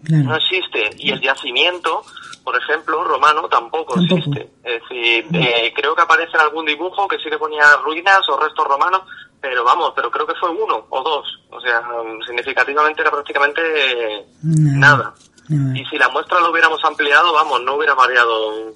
No 0.10 0.36
existe. 0.36 0.90
Y 1.00 1.12
el 1.12 1.20
yacimiento, 1.20 2.04
por 2.44 2.56
ejemplo, 2.56 3.04
romano, 3.04 3.48
tampoco, 3.50 4.00
existe. 4.00 4.50
Es 4.64 4.82
decir, 4.82 5.26
eh, 5.34 5.74
creo 5.76 5.96
que 5.96 6.02
aparece 6.02 6.32
en 6.36 6.42
algún 6.42 6.66
dibujo 6.66 7.08
que 7.08 7.18
sí 7.18 7.30
que 7.30 7.38
ponía 7.38 7.64
ruinas 7.84 8.22
o 8.30 8.38
restos 8.38 8.68
romanos, 8.68 9.02
pero 9.42 9.64
vamos, 9.64 9.94
pero 9.96 10.10
creo 10.10 10.26
que 10.26 10.36
fue 10.36 10.50
uno 10.50 10.86
o 10.90 11.04
dos. 11.04 11.44
O 11.50 11.60
sea, 11.62 11.82
significativamente 12.26 13.02
era 13.02 13.12
prácticamente 13.12 14.26
nada. 14.42 15.14
Y 15.50 15.86
si 15.86 15.98
la 15.98 16.10
muestra 16.10 16.40
lo 16.40 16.52
hubiéramos 16.52 16.84
ampliado, 16.84 17.32
vamos, 17.34 17.62
no 17.62 17.76
hubiera 17.76 17.94
variado, 17.94 18.74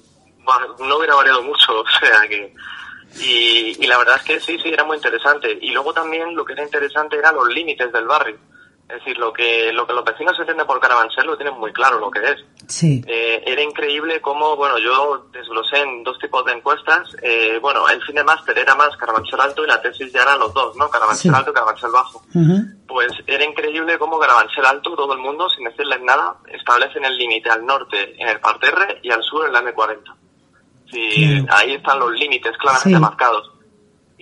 no 0.78 0.96
hubiera 0.96 1.14
variado 1.14 1.42
mucho. 1.42 1.80
O 1.80 1.84
sea 1.98 2.28
que, 2.28 2.54
y, 3.20 3.76
y 3.84 3.86
la 3.86 3.98
verdad 3.98 4.16
es 4.16 4.22
que 4.22 4.40
sí, 4.40 4.58
sí, 4.62 4.68
era 4.68 4.84
muy 4.84 4.96
interesante. 4.96 5.58
Y 5.60 5.72
luego 5.72 5.92
también 5.92 6.34
lo 6.34 6.44
que 6.44 6.52
era 6.52 6.62
interesante 6.62 7.16
eran 7.16 7.34
los 7.34 7.48
límites 7.48 7.92
del 7.92 8.06
barrio. 8.06 8.38
Es 8.90 9.04
decir, 9.04 9.18
lo 9.18 9.32
que, 9.32 9.72
lo 9.72 9.86
que 9.86 9.92
los 9.92 10.04
vecinos 10.04 10.36
entienden 10.38 10.66
por 10.66 10.80
Carabanchel 10.80 11.26
lo 11.26 11.36
tienen 11.36 11.56
muy 11.58 11.72
claro 11.72 12.00
lo 12.00 12.10
que 12.10 12.20
es. 12.20 12.44
Sí. 12.66 13.04
Eh, 13.06 13.42
era 13.46 13.62
increíble 13.62 14.20
cómo, 14.20 14.56
bueno, 14.56 14.78
yo 14.78 15.28
desglosé 15.32 15.78
en 15.78 16.02
dos 16.02 16.18
tipos 16.18 16.44
de 16.44 16.52
encuestas. 16.52 17.08
Eh, 17.22 17.58
bueno, 17.62 17.88
el 17.88 18.02
fin 18.02 18.16
de 18.16 18.24
máster 18.24 18.58
era 18.58 18.74
más 18.74 18.96
Carabanchel 18.96 19.40
Alto 19.40 19.64
y 19.64 19.68
la 19.68 19.80
tesis 19.80 20.12
ya 20.12 20.22
eran 20.22 20.40
los 20.40 20.52
dos, 20.52 20.74
¿no? 20.76 20.90
Carabanchel 20.90 21.34
Alto 21.34 21.50
y 21.50 21.54
Carabanchel 21.54 21.90
Bajo. 21.92 22.22
Pues 22.88 23.12
era 23.26 23.44
increíble 23.44 23.98
cómo 23.98 24.18
Carabanchel 24.18 24.66
Alto, 24.66 24.96
todo 24.96 25.12
el 25.12 25.20
mundo, 25.20 25.48
sin 25.50 25.64
decirles 25.64 26.00
nada, 26.02 26.36
establecen 26.48 27.04
el 27.04 27.16
límite 27.16 27.48
al 27.48 27.64
norte 27.64 28.20
en 28.20 28.28
el 28.28 28.40
parterre 28.40 28.98
y 29.02 29.10
al 29.12 29.22
sur 29.22 29.46
en 29.46 29.52
la 29.52 29.62
M40. 29.62 30.14
Sí, 30.90 31.46
Ahí 31.50 31.74
están 31.74 32.00
los 32.00 32.10
límites 32.12 32.56
claramente 32.58 32.98
marcados. 32.98 33.59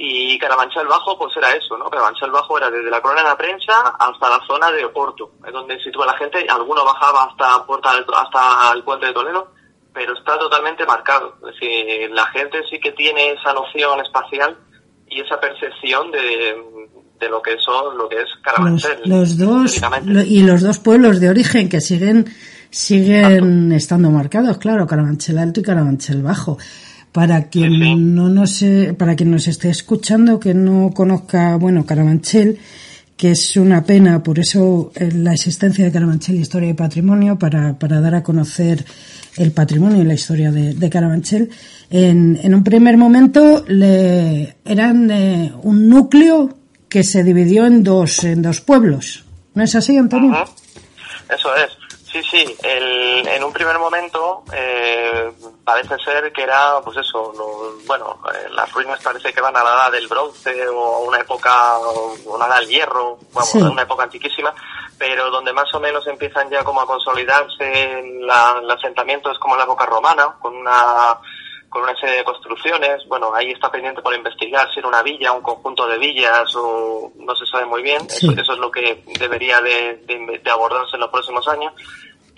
Y 0.01 0.39
Carabanchel 0.39 0.87
Bajo, 0.87 1.19
pues 1.19 1.37
era 1.37 1.51
eso, 1.51 1.77
¿no? 1.77 1.91
Carabanchel 1.91 2.31
Bajo 2.31 2.57
era 2.57 2.71
desde 2.71 2.89
la 2.89 3.01
corona 3.01 3.23
de 3.23 3.29
la 3.31 3.37
prensa 3.37 3.97
hasta 3.99 4.31
la 4.31 4.41
zona 4.47 4.71
de 4.71 4.85
Oporto, 4.85 5.33
es 5.45 5.53
donde 5.53 5.77
sitúa 5.83 6.07
la 6.07 6.17
gente. 6.17 6.47
Alguno 6.49 6.85
bajaba 6.85 7.25
hasta, 7.25 7.67
Puerta 7.67 7.91
hasta 7.91 8.73
el 8.77 8.85
puente 8.85 9.07
de 9.07 9.13
Toledo, 9.13 9.53
pero 9.93 10.17
está 10.17 10.39
totalmente 10.39 10.87
marcado. 10.87 11.35
Es 11.39 11.55
decir, 11.55 12.13
la 12.13 12.27
gente 12.27 12.59
sí 12.71 12.79
que 12.79 12.93
tiene 12.93 13.33
esa 13.33 13.53
noción 13.53 14.01
espacial 14.01 14.57
y 15.09 15.21
esa 15.21 15.41
percepción 15.41 16.13
de, 16.13 16.89
de 17.19 17.29
lo 17.29 17.43
que 17.43 17.57
son, 17.59 17.99
lo 17.99 18.09
que 18.09 18.21
es 18.21 18.29
Carabanchel. 18.41 19.01
Los, 19.05 19.37
dos, 19.37 19.81
y 20.29 20.43
los 20.43 20.63
dos 20.63 20.79
pueblos 20.79 21.19
de 21.19 21.29
origen 21.29 21.69
que 21.69 21.81
siguen, 21.81 22.27
siguen 22.71 23.73
estando 23.73 24.11
marcados, 24.11 24.59
claro, 24.59 24.87
Carabanchel 24.87 25.39
Alto 25.39 25.59
y 25.59 25.65
Carabanchel 25.65 26.23
Bajo. 26.23 26.57
Para 27.13 27.49
quien 27.49 28.15
no 28.15 28.29
nos, 28.29 28.65
para 28.97 29.17
quien 29.17 29.31
nos 29.31 29.49
esté 29.49 29.71
escuchando, 29.71 30.39
que 30.39 30.55
no 30.55 30.93
conozca, 30.95 31.57
bueno, 31.57 31.85
Carabanchel, 31.87 32.59
que 33.17 33.33
es 33.33 33.57
una 33.57 33.83
pena, 33.83 34.23
por 34.23 34.39
eso 34.39 34.93
eh, 34.95 35.11
la 35.13 35.33
existencia 35.33 35.85
de 35.85 35.91
Carabanchel 35.91 36.37
Historia 36.37 36.69
y 36.71 36.75
Patrimonio, 36.75 37.37
para, 37.37 37.77
para 37.77 38.01
dar 38.01 38.15
a 38.15 38.23
conocer 38.23 38.85
el 39.37 39.51
patrimonio 39.51 40.03
y 40.03 40.05
la 40.05 40.15
historia 40.15 40.53
de, 40.53 40.91
Carabanchel. 40.91 41.51
En, 41.91 42.39
en, 42.43 42.55
un 42.55 42.63
primer 42.63 42.97
momento 42.97 43.65
le, 43.67 44.57
eran 44.65 45.11
eh, 45.11 45.53
un 45.63 45.89
núcleo 45.89 46.57
que 46.89 47.03
se 47.03 47.25
dividió 47.25 47.67
en 47.67 47.83
dos, 47.83 48.23
en 48.25 48.43
dos 48.43 48.61
pueblos. 48.61 49.25
¿No 49.55 49.65
es 49.65 49.75
así, 49.75 49.97
Antonio? 49.97 50.33
Eso 51.29 51.49
es. 51.57 51.78
Sí, 52.23 52.45
sí, 52.45 52.57
el, 52.65 53.29
en 53.29 53.45
un 53.45 53.53
primer 53.53 53.79
momento 53.79 54.43
eh, 54.53 55.31
parece 55.65 55.97
ser 55.99 56.33
que 56.33 56.43
era, 56.43 56.81
pues 56.83 56.97
eso, 56.97 57.33
bueno, 57.87 58.19
eh, 58.35 58.49
las 58.51 58.73
ruinas 58.73 59.01
parece 59.03 59.33
que 59.33 59.41
van 59.41 59.57
a 59.57 59.63
la 59.63 59.71
edad 59.71 59.93
del 59.93 60.09
bronce 60.09 60.67
o 60.69 60.97
a 60.97 60.99
una 61.01 61.21
época, 61.21 61.79
o 61.79 62.39
la 62.39 62.47
edad 62.47 62.61
del 62.61 62.69
hierro, 62.69 63.19
vamos, 63.33 63.55
una 63.55 63.83
época 63.83 64.05
antiquísima, 64.05 64.53
pero 64.97 65.31
donde 65.31 65.53
más 65.53 65.73
o 65.75 65.81
menos 65.81 66.07
empiezan 66.07 66.51
ya 66.51 66.65
como 66.65 66.81
a 66.81 66.87
consolidarse 66.87 68.03
la, 68.21 68.59
el 68.61 68.71
asentamiento 68.71 69.31
es 69.31 69.39
como 69.39 69.57
la 69.57 69.65
época 69.65 69.87
romana, 69.87 70.37
con 70.41 70.57
una 70.57 71.19
con 71.69 71.83
una 71.83 71.95
serie 71.97 72.17
de 72.17 72.25
construcciones. 72.25 73.07
Bueno, 73.09 73.35
ahí 73.35 73.51
está 73.51 73.71
pendiente 73.71 74.03
por 74.03 74.15
investigar 74.15 74.69
si 74.73 74.79
era 74.79 74.89
una 74.89 75.03
villa, 75.03 75.33
un 75.33 75.43
conjunto 75.43 75.87
de 75.87 75.99
villas 75.99 76.55
o 76.57 77.13
no 77.17 77.37
se 77.37 77.47
sabe 77.47 77.67
muy 77.67 77.83
bien. 77.83 78.01
Eso, 78.09 78.33
eso, 78.33 78.53
es 78.53 78.59
lo 78.59 78.71
que 78.71 79.05
debería 79.19 79.61
de, 79.61 80.03
de, 80.07 80.51
abordarse 80.51 80.97
en 80.97 81.01
los 81.01 81.11
próximos 81.11 81.47
años. 81.49 81.73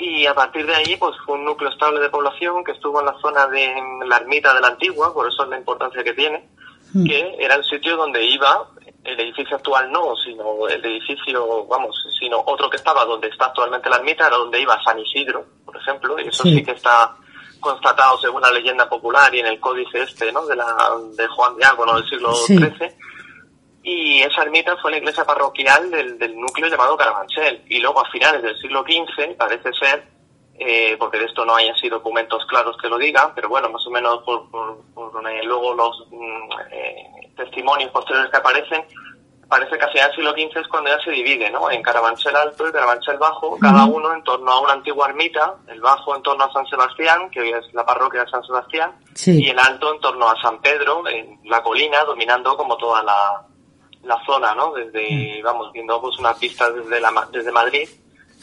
Y 0.01 0.27
a 0.27 0.35
partir 0.35 0.67
de 0.67 0.75
ahí, 0.75 0.97
pues 0.97 1.15
fue 1.27 1.35
un 1.35 1.45
núcleo 1.45 1.71
estable 1.71 2.01
de 2.01 2.09
población 2.09 2.65
que 2.65 2.73
estuvo 2.73 3.01
en 3.01 3.07
la 3.07 3.17
zona 3.21 3.47
de 3.49 3.75
la 4.07 4.17
ermita 4.17 4.55
de 4.55 4.61
la 4.61 4.69
antigua, 4.69 5.13
por 5.13 5.29
eso 5.29 5.45
es 5.45 5.51
la 5.51 5.59
importancia 5.59 6.03
que 6.03 6.15
tiene, 6.15 6.49
hmm. 6.95 7.05
que 7.05 7.37
era 7.39 7.57
el 7.57 7.65
sitio 7.65 7.97
donde 7.97 8.25
iba 8.25 8.67
el 9.05 9.21
edificio 9.21 9.57
actual 9.57 9.91
no, 9.91 10.15
sino 10.17 10.69
el 10.69 10.85
edificio, 10.85 11.67
vamos, 11.67 11.97
sino 12.19 12.43
otro 12.47 12.69
que 12.69 12.77
estaba 12.77 13.05
donde 13.05 13.29
está 13.29 13.47
actualmente 13.47 13.91
la 13.91 13.97
ermita, 13.97 14.27
era 14.27 14.37
donde 14.37 14.61
iba 14.61 14.83
San 14.83 14.99
Isidro, 14.99 15.45
por 15.65 15.77
ejemplo, 15.77 16.19
y 16.19 16.29
eso 16.29 16.45
sí 16.45 16.63
que 16.63 16.73
está 16.73 17.15
constatado 17.61 18.19
según 18.19 18.41
la 18.41 18.51
leyenda 18.51 18.89
popular 18.89 19.35
y 19.35 19.41
en 19.41 19.47
el 19.47 19.61
códice 19.61 20.03
este, 20.03 20.33
¿no? 20.33 20.47
De, 20.47 20.57
la, 20.57 20.97
de 21.15 21.27
Juan 21.29 21.57
Diácono 21.57 21.97
del 21.97 22.09
siglo 22.09 22.35
XIII. 22.35 22.71
Y 23.83 24.21
esa 24.21 24.43
ermita 24.43 24.77
fue 24.77 24.91
la 24.91 24.99
iglesia 24.99 25.25
parroquial 25.25 25.91
del, 25.91 26.19
del 26.19 26.39
núcleo 26.39 26.69
llamado 26.69 26.97
Carabanchel. 26.97 27.65
Y 27.69 27.79
luego 27.79 28.01
a 28.01 28.11
finales 28.11 28.43
del 28.43 28.59
siglo 28.61 28.83
XV, 28.83 29.37
parece 29.37 29.73
ser, 29.73 30.05
eh, 30.63 30.95
porque 30.99 31.19
de 31.19 31.25
esto 31.25 31.43
no 31.47 31.55
hay 31.55 31.71
así 31.71 31.89
documentos 31.89 32.45
claros 32.45 32.77
que 32.77 32.89
lo 32.91 32.99
digan, 32.99 33.33
pero 33.35 33.49
bueno, 33.49 33.71
más 33.71 33.87
o 33.87 33.91
menos 33.91 34.23
por, 34.25 34.51
por, 34.51 34.79
eh, 35.31 35.41
luego 35.43 35.73
los 35.73 36.07
mm, 36.11 36.51
eh, 36.71 37.33
testimonios 37.35 37.91
posteriores 37.91 38.31
que 38.31 38.37
aparecen, 38.37 38.85
parece 39.49 39.79
que 39.79 39.85
hacia 39.87 40.05
el 40.05 40.15
siglo 40.15 40.33
XV 40.33 40.61
es 40.61 40.69
cuando 40.69 40.91
ya 40.91 41.03
se 41.03 41.13
divide, 41.13 41.51
¿no? 41.51 41.71
En 41.71 41.83
Carabanchel 41.83 42.37
Alto 42.37 42.69
y 42.69 42.73
Carabanchel 42.73 43.17
Bajo, 43.17 43.59
cada 43.59 43.87
uno 43.87 44.13
en 44.13 44.23
torno 44.23 44.53
a 44.53 44.61
una 44.61 44.75
antigua 44.75 45.09
ermita, 45.09 45.55
el 45.67 45.81
Bajo 45.81 46.15
en 46.15 46.23
torno 46.23 46.45
a 46.45 46.53
San 46.53 46.67
Sebastián, 46.67 47.31
que 47.31 47.41
hoy 47.41 47.53
es 47.53 47.73
la 47.73 47.87
parroquia 47.87 48.25
de 48.25 48.31
San 48.31 48.45
Sebastián, 48.45 48.93
y 49.27 49.49
el 49.49 49.59
Alto 49.59 49.95
en 49.95 50.01
torno 50.01 50.29
a 50.29 50.39
San 50.43 50.61
Pedro, 50.61 51.09
en 51.09 51.41
la 51.45 51.63
colina, 51.63 52.05
dominando 52.05 52.55
como 52.59 52.77
toda 52.77 53.03
la, 53.03 53.47
la 54.05 54.23
zona, 54.25 54.55
¿no? 54.55 54.73
Desde, 54.73 55.41
vamos, 55.43 55.73
viendo 55.73 56.01
pues 56.01 56.19
unas 56.19 56.39
vistas 56.39 56.75
desde, 56.75 57.01
la, 57.01 57.29
desde 57.33 57.53
Madrid 57.53 57.89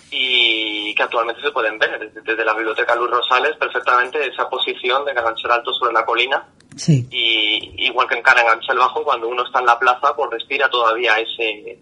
y 0.10 0.96
que 0.96 1.04
actualmente 1.04 1.42
se 1.42 1.52
pueden 1.52 1.78
ver 1.78 2.12
desde, 2.14 2.46
la 2.46 2.54
biblioteca 2.54 2.96
Luis 2.96 3.12
Rosales 3.12 3.58
perfectamente 3.58 4.26
esa 4.26 4.50
posición 4.50 5.04
de 5.04 5.14
Carabanchel 5.14 5.52
Alto 5.52 5.74
sobre 5.74 5.94
la 5.94 6.06
colina 6.06 6.48
Sí. 6.78 7.08
Y 7.10 7.86
igual 7.88 8.08
que 8.08 8.16
en 8.16 8.22
Carabanchel 8.22 8.78
Bajo, 8.78 9.04
cuando 9.04 9.28
uno 9.28 9.44
está 9.44 9.60
en 9.60 9.66
la 9.66 9.80
plaza, 9.80 10.16
pues 10.16 10.30
respira 10.30 10.70
todavía 10.70 11.18
ese 11.18 11.80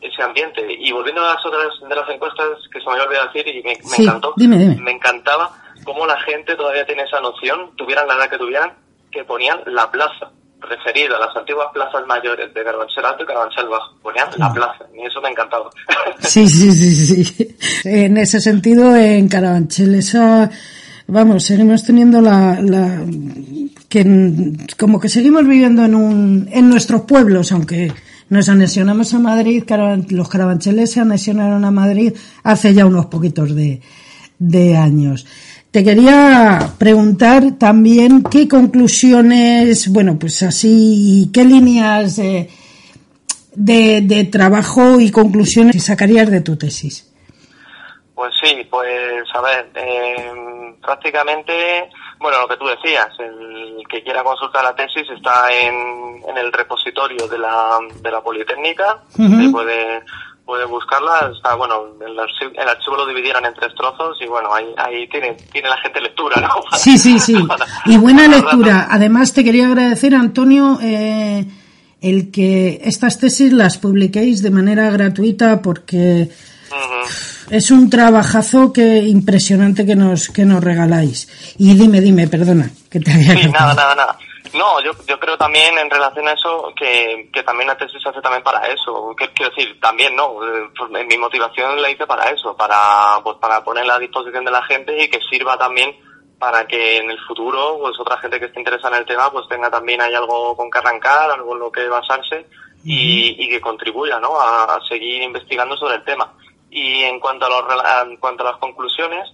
ese 0.00 0.22
ambiente. 0.22 0.62
Y 0.66 0.90
volviendo 0.92 1.22
a 1.22 1.34
las 1.34 1.44
otras 1.44 1.68
de 1.86 1.94
las 1.94 2.08
encuestas 2.08 2.48
que 2.72 2.80
se 2.80 2.86
me 2.86 2.92
había 2.92 3.04
olvidado 3.04 3.30
decir 3.34 3.54
y 3.54 3.62
me, 3.62 3.72
encantó, 3.72 4.32
me 4.38 4.92
encantaba 4.92 5.54
cómo 5.84 6.06
la 6.06 6.18
gente 6.22 6.56
todavía 6.56 6.86
tiene 6.86 7.02
esa 7.02 7.20
noción, 7.20 7.76
tuvieran 7.76 8.08
la 8.08 8.14
edad 8.14 8.30
que 8.30 8.38
tuvieran, 8.38 8.72
que 9.12 9.24
ponían 9.24 9.60
la 9.66 9.90
plaza 9.90 10.30
referida 10.60 11.16
a 11.16 11.20
las 11.26 11.36
antiguas 11.36 11.68
plazas 11.72 12.06
mayores 12.06 12.52
de 12.52 12.64
Carabanchel 12.64 13.04
Alto 13.04 13.22
y 13.22 13.26
Carabanchel 13.26 13.68
Bajo. 13.68 13.94
Ponían 14.02 14.28
la 14.36 14.52
plaza, 14.52 14.84
y 14.94 15.06
eso 15.06 15.20
me 15.20 15.30
encantaba. 15.30 15.70
Sí, 16.20 16.48
sí, 16.48 16.72
sí, 16.72 17.24
sí. 17.24 17.56
En 17.84 18.16
ese 18.18 18.40
sentido, 18.40 18.94
en 18.94 19.28
Carabanchel, 19.28 19.94
esa 19.94 20.50
vamos, 21.10 21.44
seguimos 21.44 21.84
teniendo 21.84 22.20
la, 22.20 22.60
la 22.60 23.02
que 23.88 24.54
como 24.78 25.00
que 25.00 25.08
seguimos 25.08 25.46
viviendo 25.46 25.84
en 25.84 25.94
un, 25.94 26.48
en 26.52 26.68
nuestros 26.68 27.02
pueblos, 27.02 27.52
aunque 27.52 27.92
nos 28.28 28.48
anexionamos 28.48 29.12
a 29.12 29.18
Madrid, 29.18 29.64
los 30.10 30.28
carabancheles 30.28 30.92
se 30.92 31.00
anexionaron 31.00 31.64
a 31.64 31.70
Madrid 31.72 32.14
hace 32.44 32.72
ya 32.72 32.86
unos 32.86 33.06
poquitos 33.06 33.54
de, 33.54 33.82
de 34.38 34.76
años. 34.76 35.26
Te 35.70 35.84
quería 35.84 36.72
preguntar 36.78 37.52
también 37.56 38.24
qué 38.24 38.48
conclusiones, 38.48 39.92
bueno, 39.92 40.18
pues 40.18 40.42
así, 40.42 41.30
qué 41.32 41.44
líneas 41.44 42.16
de, 42.16 42.50
de, 43.54 44.00
de 44.00 44.24
trabajo 44.24 44.98
y 44.98 45.12
conclusiones 45.12 45.84
sacarías 45.84 46.28
de 46.28 46.40
tu 46.40 46.56
tesis. 46.56 47.06
Pues 48.16 48.32
sí, 48.42 48.66
pues 48.68 49.24
a 49.32 49.40
ver, 49.42 49.70
eh, 49.76 50.74
prácticamente, 50.82 51.88
bueno, 52.18 52.40
lo 52.40 52.48
que 52.48 52.56
tú 52.56 52.66
decías, 52.66 53.08
el 53.20 53.82
que 53.88 54.02
quiera 54.02 54.24
consultar 54.24 54.64
la 54.64 54.74
tesis 54.74 55.08
está 55.08 55.52
en, 55.52 56.20
en 56.28 56.36
el 56.36 56.52
repositorio 56.52 57.28
de 57.28 57.38
la, 57.38 57.78
de 58.02 58.10
la 58.10 58.20
Politécnica, 58.20 59.02
puede, 59.52 60.02
puede 60.50 60.64
buscarla, 60.64 61.30
está, 61.32 61.54
bueno, 61.54 61.94
el 62.04 62.18
archivo, 62.18 62.50
el 62.60 62.68
archivo, 62.68 62.96
lo 62.96 63.06
dividieron 63.06 63.46
en 63.46 63.54
tres 63.54 63.72
trozos 63.76 64.18
y 64.20 64.26
bueno, 64.26 64.52
ahí, 64.52 64.66
ahí 64.78 65.08
tiene, 65.08 65.36
tiene 65.52 65.68
la 65.68 65.76
gente 65.76 66.00
lectura, 66.00 66.40
¿no? 66.40 66.48
sí, 66.76 66.98
sí, 66.98 67.20
sí, 67.20 67.36
y 67.86 67.96
buena 67.98 68.26
lectura. 68.26 68.88
Además 68.90 69.32
te 69.32 69.44
quería 69.44 69.68
agradecer, 69.68 70.12
Antonio, 70.12 70.76
eh, 70.82 71.46
el 72.00 72.32
que 72.32 72.80
estas 72.82 73.20
tesis 73.20 73.52
las 73.52 73.78
publiquéis 73.78 74.42
de 74.42 74.50
manera 74.50 74.90
gratuita 74.90 75.62
porque 75.62 76.30
es 77.48 77.70
un 77.70 77.88
trabajazo 77.88 78.72
que 78.72 79.04
impresionante 79.04 79.86
que 79.86 79.94
nos 79.94 80.30
que 80.30 80.44
nos 80.44 80.64
regaláis. 80.64 81.28
Y 81.58 81.74
dime, 81.74 82.00
dime, 82.00 82.26
perdona, 82.26 82.68
que 82.90 82.98
te 82.98 83.12
había 83.12 83.36
Sí, 83.36 83.48
nada, 83.50 83.74
nada, 83.74 83.94
nada. 83.94 84.18
No, 84.54 84.80
yo, 84.80 84.92
yo 85.06 85.18
creo 85.20 85.38
también 85.38 85.78
en 85.78 85.88
relación 85.88 86.26
a 86.26 86.32
eso 86.32 86.72
que, 86.76 87.28
que 87.32 87.42
también 87.42 87.68
la 87.68 87.76
tesis 87.76 88.02
se 88.02 88.08
hace 88.08 88.20
también 88.20 88.42
para 88.42 88.66
eso. 88.66 89.14
Quiero 89.16 89.54
decir, 89.54 89.78
también, 89.80 90.16
¿no? 90.16 90.34
Pues, 90.76 91.06
mi 91.06 91.18
motivación 91.18 91.80
la 91.80 91.90
hice 91.90 92.06
para 92.06 92.30
eso, 92.30 92.56
para, 92.56 93.20
pues, 93.22 93.36
para 93.36 93.62
ponerla 93.62 93.94
a 93.94 93.98
disposición 94.00 94.44
de 94.44 94.50
la 94.50 94.62
gente 94.64 95.04
y 95.04 95.08
que 95.08 95.20
sirva 95.30 95.56
también 95.56 95.94
para 96.40 96.66
que 96.66 96.96
en 96.96 97.10
el 97.10 97.20
futuro, 97.20 97.78
pues 97.80 98.00
otra 98.00 98.16
gente 98.16 98.40
que 98.40 98.46
esté 98.46 98.58
interesada 98.58 98.96
en 98.96 99.02
el 99.02 99.06
tema, 99.06 99.30
pues 99.30 99.46
tenga 99.46 99.70
también 99.70 100.00
ahí 100.00 100.14
algo 100.14 100.56
con 100.56 100.70
que 100.70 100.78
arrancar, 100.78 101.30
algo 101.30 101.52
en 101.52 101.60
lo 101.60 101.70
que 101.70 101.86
basarse 101.86 102.46
y, 102.82 103.46
que 103.46 103.60
contribuya, 103.60 104.18
¿no? 104.18 104.40
A, 104.40 104.80
seguir 104.88 105.22
investigando 105.22 105.76
sobre 105.76 105.96
el 105.96 106.04
tema. 106.04 106.32
Y 106.70 107.02
en 107.02 107.20
cuanto 107.20 107.44
a, 107.44 107.50
los, 107.50 108.10
en 108.10 108.16
cuanto 108.16 108.42
a 108.42 108.52
las 108.52 108.60
conclusiones, 108.60 109.30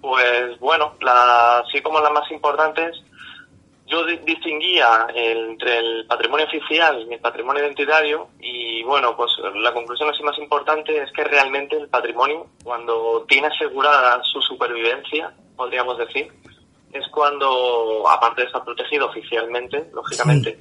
pues 0.00 0.58
bueno, 0.60 0.94
la, 1.00 1.58
así 1.58 1.82
como 1.82 1.98
las 1.98 2.12
más 2.12 2.30
importantes, 2.30 3.02
yo 3.86 4.04
distinguía 4.06 5.06
entre 5.14 5.78
el 5.78 6.06
patrimonio 6.06 6.46
oficial 6.46 7.06
y 7.08 7.14
el 7.14 7.20
patrimonio 7.20 7.62
identitario 7.62 8.28
y 8.40 8.82
bueno, 8.82 9.14
pues 9.16 9.30
la 9.56 9.72
conclusión 9.72 10.08
así 10.08 10.22
más 10.22 10.38
importante 10.38 11.02
es 11.02 11.12
que 11.12 11.24
realmente 11.24 11.76
el 11.76 11.88
patrimonio, 11.88 12.46
cuando 12.62 13.24
tiene 13.28 13.48
asegurada 13.48 14.22
su 14.22 14.40
supervivencia, 14.40 15.34
podríamos 15.54 15.98
decir, 15.98 16.32
es 16.92 17.06
cuando, 17.08 18.08
aparte 18.08 18.42
de 18.42 18.46
estar 18.46 18.64
protegido 18.64 19.06
oficialmente, 19.06 19.90
lógicamente, 19.92 20.58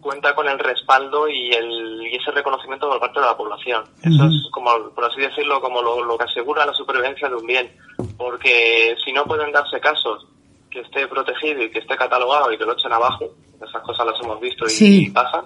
cuenta 0.00 0.34
con 0.34 0.48
el 0.48 0.58
respaldo 0.58 1.28
y, 1.28 1.52
el, 1.52 2.06
y 2.06 2.16
ese 2.16 2.30
reconocimiento 2.30 2.88
por 2.88 3.00
parte 3.00 3.20
de 3.20 3.26
la 3.26 3.36
población. 3.36 3.84
Eso 4.02 4.24
es 4.24 4.48
como, 4.50 4.90
por 4.94 5.04
así 5.04 5.20
decirlo, 5.20 5.60
como 5.60 5.82
lo, 5.82 6.04
lo 6.04 6.16
que 6.16 6.24
asegura 6.24 6.64
la 6.64 6.72
supervivencia 6.72 7.28
de 7.28 7.36
un 7.36 7.46
bien. 7.46 7.76
Porque 8.16 8.96
si 9.04 9.12
no 9.12 9.24
pueden 9.24 9.52
darse 9.52 9.80
casos 9.80 10.26
que 10.72 10.80
esté 10.80 11.06
protegido 11.06 11.62
y 11.62 11.70
que 11.70 11.80
esté 11.80 11.96
catalogado 11.96 12.52
y 12.52 12.58
que 12.58 12.64
lo 12.64 12.72
echen 12.72 12.92
abajo, 12.92 13.26
esas 13.56 13.82
cosas 13.82 14.06
las 14.06 14.20
hemos 14.20 14.40
visto 14.40 14.64
y, 14.68 15.10
pasan, 15.10 15.44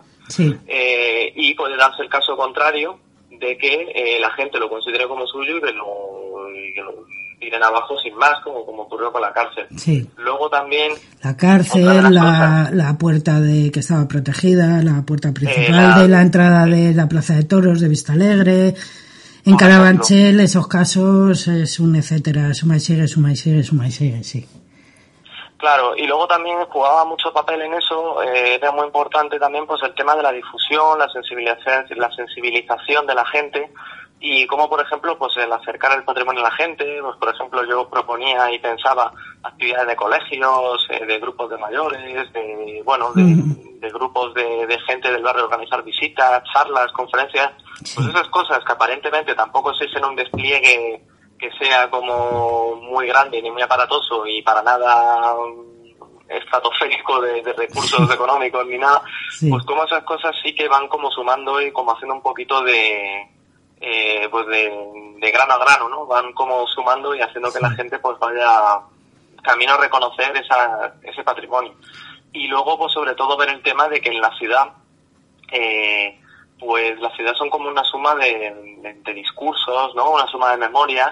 eh, 0.67 1.33
y 1.35 1.55
puede 1.55 1.77
darse 1.77 2.03
el 2.03 2.09
caso 2.09 2.37
contrario 2.37 2.99
de 3.31 3.59
que 3.59 3.93
eh, 3.95 4.21
la 4.21 4.31
gente 4.31 4.59
lo 4.59 4.71
considere 4.71 5.07
como 5.07 5.27
suyo 5.27 5.59
y 5.59 5.61
que 5.61 5.73
lo, 5.73 7.07
tiren 7.39 7.63
abajo 7.63 7.99
sin 8.03 8.15
más, 8.17 8.41
como, 8.43 8.65
como 8.65 8.85
ocurrió 8.85 9.13
con 9.13 9.21
la 9.21 9.31
cárcel. 9.31 9.67
Luego 10.17 10.49
también... 10.49 10.93
La 11.23 11.37
cárcel, 11.37 11.85
la, 11.85 12.71
la, 12.73 12.97
puerta 12.97 13.41
de 13.41 13.71
que 13.71 13.81
estaba 13.81 14.09
protegida, 14.09 14.83
la 14.83 15.03
puerta 15.03 15.33
principal 15.35 16.01
de 16.01 16.09
la 16.09 16.23
entrada 16.23 16.65
de 16.65 16.95
la 16.95 17.09
Plaza 17.09 17.35
de 17.35 17.45
Toros 17.45 17.81
de 17.81 17.89
Vista 17.89 18.15
Alegre, 18.15 18.75
en 19.45 19.57
Carabanchel, 19.57 20.41
esos 20.41 20.67
casos 20.67 21.47
es 21.47 21.79
un 21.79 21.95
etcétera, 21.95 22.53
suma 22.55 22.79
y 22.79 22.81
sigue, 22.81 23.07
suma 23.07 23.33
y 23.33 23.37
sigue, 23.37 23.63
suma 23.63 23.87
y 23.87 23.93
sigue, 23.93 24.25
sí. 24.25 24.45
Claro, 25.59 25.97
y 25.97 26.07
luego 26.07 26.27
también 26.27 26.59
jugaba 26.67 27.05
mucho 27.07 27.33
papel 27.33 27.63
en 27.63 27.73
eso, 27.75 28.23
eh, 28.23 28.57
era 28.57 28.73
muy 28.73 28.85
importante 28.85 29.39
también 29.39 29.67
pues 29.67 29.83
el 29.83 29.95
tema 29.95 30.15
de 30.15 30.23
la 30.23 30.33
difusión, 30.33 30.99
la 30.99 31.09
sensibilización, 31.09 31.87
la 31.97 32.11
sensibilización 32.13 33.07
de 33.07 33.15
la 33.15 33.25
gente 33.25 33.73
y 34.21 34.47
como 34.47 34.69
por 34.69 34.83
ejemplo 34.83 35.17
pues 35.17 35.35
el 35.39 35.51
acercar 35.51 35.97
el 35.97 36.05
patrimonio 36.05 36.43
a 36.43 36.51
la 36.51 36.57
gente, 36.57 36.99
pues 37.01 37.17
por 37.17 37.35
ejemplo 37.35 37.65
yo 37.65 37.89
proponía 37.89 38.51
y 38.53 38.59
pensaba 38.59 39.11
actividades 39.43 39.89
de 39.89 39.97
colegios, 39.97 40.87
eh, 40.91 41.07
de 41.07 41.19
grupos 41.21 41.49
de 41.49 41.57
mayores, 41.57 42.33
de 42.35 42.83
bueno, 42.85 43.13
de, 43.15 43.91
grupos 43.91 44.35
de, 44.35 44.67
de, 44.67 44.79
gente 44.81 45.11
del 45.11 45.23
barrio 45.23 45.45
organizar 45.45 45.83
visitas, 45.83 46.43
charlas, 46.53 46.93
conferencias, 46.93 47.53
pues 47.95 48.09
esas 48.09 48.29
cosas 48.29 48.63
que 48.63 48.73
aparentemente 48.73 49.35
tampoco 49.35 49.73
se 49.73 49.87
en 49.87 50.05
un 50.05 50.17
despliegue 50.17 51.03
que 51.39 51.51
sea 51.53 51.91
como 51.91 52.77
muy 52.77 53.07
grande 53.07 53.43
ni 53.43 53.51
muy 53.51 53.63
aparatoso 53.63 54.27
y 54.27 54.43
para 54.43 54.63
nada 54.63 55.35
estratosférico 56.29 57.21
de, 57.21 57.53
recursos 57.53 58.13
económicos 58.13 58.67
ni 58.67 58.79
nada, 58.79 59.03
pues 59.49 59.65
como 59.65 59.85
esas 59.85 60.03
cosas 60.05 60.35
sí 60.43 60.55
que 60.55 60.69
van 60.69 60.89
como 60.89 61.11
sumando 61.11 61.61
y 61.61 61.71
como 61.73 61.93
haciendo 61.93 62.15
un 62.15 62.23
poquito 62.23 62.63
de 62.63 63.29
eh, 63.81 64.29
pues 64.31 64.47
de, 64.47 65.31
grano 65.33 65.55
a 65.55 65.59
grano, 65.59 65.89
¿no? 65.89 66.07
Van 66.07 66.33
como 66.33 66.67
sumando 66.67 67.15
y 67.15 67.21
haciendo 67.21 67.53
que 67.53 67.61
la 67.61 67.71
gente 67.71 67.99
pues 67.99 68.19
vaya 68.19 68.81
camino 69.43 69.75
a 69.75 69.79
reconocer 69.79 70.37
esa, 70.37 70.95
ese 71.03 71.23
patrimonio. 71.23 71.75
Y 72.33 72.49
luego 72.49 72.79
pues 72.79 72.93
sobre 72.93 73.15
todo 73.15 73.37
ver 73.37 73.51
el 73.51 73.63
tema 73.63 73.89
de 73.89 74.01
que 74.01 74.11
en 74.11 74.21
la 74.21 74.37
ciudad 74.37 74.73
eh, 75.53 76.21
pues 76.59 76.99
las 77.01 77.15
ciudades 77.15 77.39
son 77.39 77.51
como 77.51 77.69
una 77.69 77.85
suma 77.85 78.15
de, 78.15 78.95
discursos, 79.15 79.95
¿no? 79.95 80.11
Una 80.11 80.27
suma 80.27 80.51
de 80.53 80.59
memorias 80.59 81.11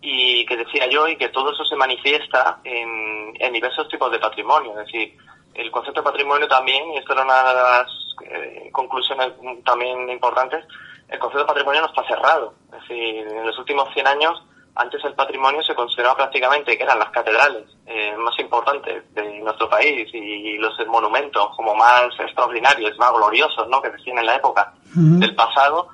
y 0.00 0.44
que 0.46 0.56
decía 0.56 0.88
yo 0.88 1.06
y 1.08 1.16
que 1.16 1.28
todo 1.28 1.52
eso 1.52 1.64
se 1.64 1.76
manifiesta 1.76 2.60
en, 2.64 3.52
diversos 3.52 3.88
tipos 3.88 4.10
de 4.10 4.18
patrimonio. 4.18 4.72
Es 4.72 4.86
decir, 4.86 5.16
el 5.54 5.70
concepto 5.70 6.00
de 6.00 6.10
patrimonio 6.10 6.48
también, 6.48 6.90
y 6.92 6.96
esto 6.96 7.12
era 7.12 7.22
una 7.22 7.42
de 7.44 7.54
las 7.54 7.86
eh, 8.24 8.70
conclusiones 8.72 9.32
también 9.64 10.08
importantes, 10.08 10.64
el 11.08 11.18
concepto 11.18 11.44
de 11.44 11.48
patrimonio 11.48 11.82
no 11.82 11.88
está 11.88 12.06
cerrado. 12.06 12.54
Es 12.72 12.80
decir, 12.80 13.26
en 13.26 13.46
los 13.46 13.58
últimos 13.58 13.92
100 13.92 14.06
años 14.06 14.42
antes 14.74 15.04
el 15.04 15.14
patrimonio 15.14 15.62
se 15.62 15.74
consideraba 15.74 16.16
prácticamente 16.16 16.76
que 16.76 16.82
eran 16.82 16.98
las 16.98 17.10
catedrales 17.10 17.64
eh, 17.86 18.14
más 18.16 18.38
importantes 18.38 19.04
de 19.14 19.40
nuestro 19.40 19.68
país 19.68 20.08
y 20.14 20.56
los 20.56 20.74
monumentos 20.86 21.48
como 21.56 21.74
más 21.74 22.08
extraordinarios, 22.18 22.96
más 22.98 23.12
gloriosos, 23.12 23.68
¿no? 23.68 23.82
Que 23.82 23.90
decían 23.90 24.18
en 24.18 24.26
la 24.26 24.36
época 24.36 24.72
del 24.94 25.34
pasado. 25.34 25.88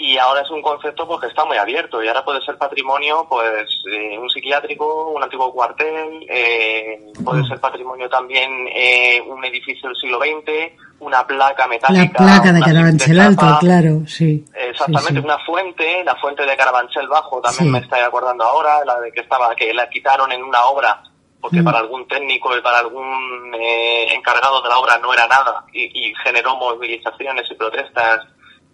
Y 0.00 0.16
ahora 0.16 0.42
es 0.42 0.50
un 0.50 0.62
concepto 0.62 1.08
pues 1.08 1.20
que 1.20 1.26
está 1.26 1.44
muy 1.44 1.56
abierto 1.56 2.00
y 2.02 2.06
ahora 2.06 2.24
puede 2.24 2.40
ser 2.42 2.56
patrimonio 2.56 3.26
pues 3.28 3.68
eh, 3.92 4.16
un 4.16 4.30
psiquiátrico 4.30 5.10
un 5.10 5.20
antiguo 5.20 5.52
cuartel 5.52 6.24
eh, 6.28 7.12
puede 7.24 7.44
ser 7.48 7.58
patrimonio 7.58 8.08
también 8.08 8.68
eh, 8.72 9.20
un 9.26 9.44
edificio 9.44 9.88
del 9.88 9.98
siglo 9.98 10.20
XX 10.20 10.72
una 11.00 11.26
placa 11.26 11.66
metálica 11.66 12.24
la 12.24 12.26
placa 12.26 12.52
de 12.52 12.60
Carabanchel 12.60 13.20
Alto 13.20 13.58
claro 13.60 14.02
sí 14.06 14.44
exactamente 14.54 15.20
una 15.20 15.38
fuente 15.44 16.02
la 16.04 16.16
fuente 16.16 16.44
de 16.44 16.56
Carabanchel 16.56 17.08
Bajo 17.08 17.40
también 17.40 17.70
me 17.70 17.78
estoy 17.78 18.00
acordando 18.00 18.44
ahora 18.44 18.84
la 18.84 19.00
de 19.00 19.12
que 19.12 19.20
estaba 19.20 19.54
que 19.54 19.72
la 19.72 19.88
quitaron 19.88 20.32
en 20.32 20.42
una 20.42 20.64
obra 20.64 21.02
porque 21.40 21.60
mm. 21.60 21.64
para 21.64 21.78
algún 21.78 22.06
técnico 22.08 22.56
y 22.56 22.60
para 22.60 22.80
algún 22.80 23.54
encargado 23.54 24.60
de 24.60 24.68
la 24.68 24.78
obra 24.78 24.98
no 24.98 25.12
era 25.12 25.26
nada 25.28 25.64
y, 25.72 26.08
y 26.08 26.14
generó 26.24 26.56
movilizaciones 26.56 27.48
y 27.50 27.54
protestas 27.54 28.26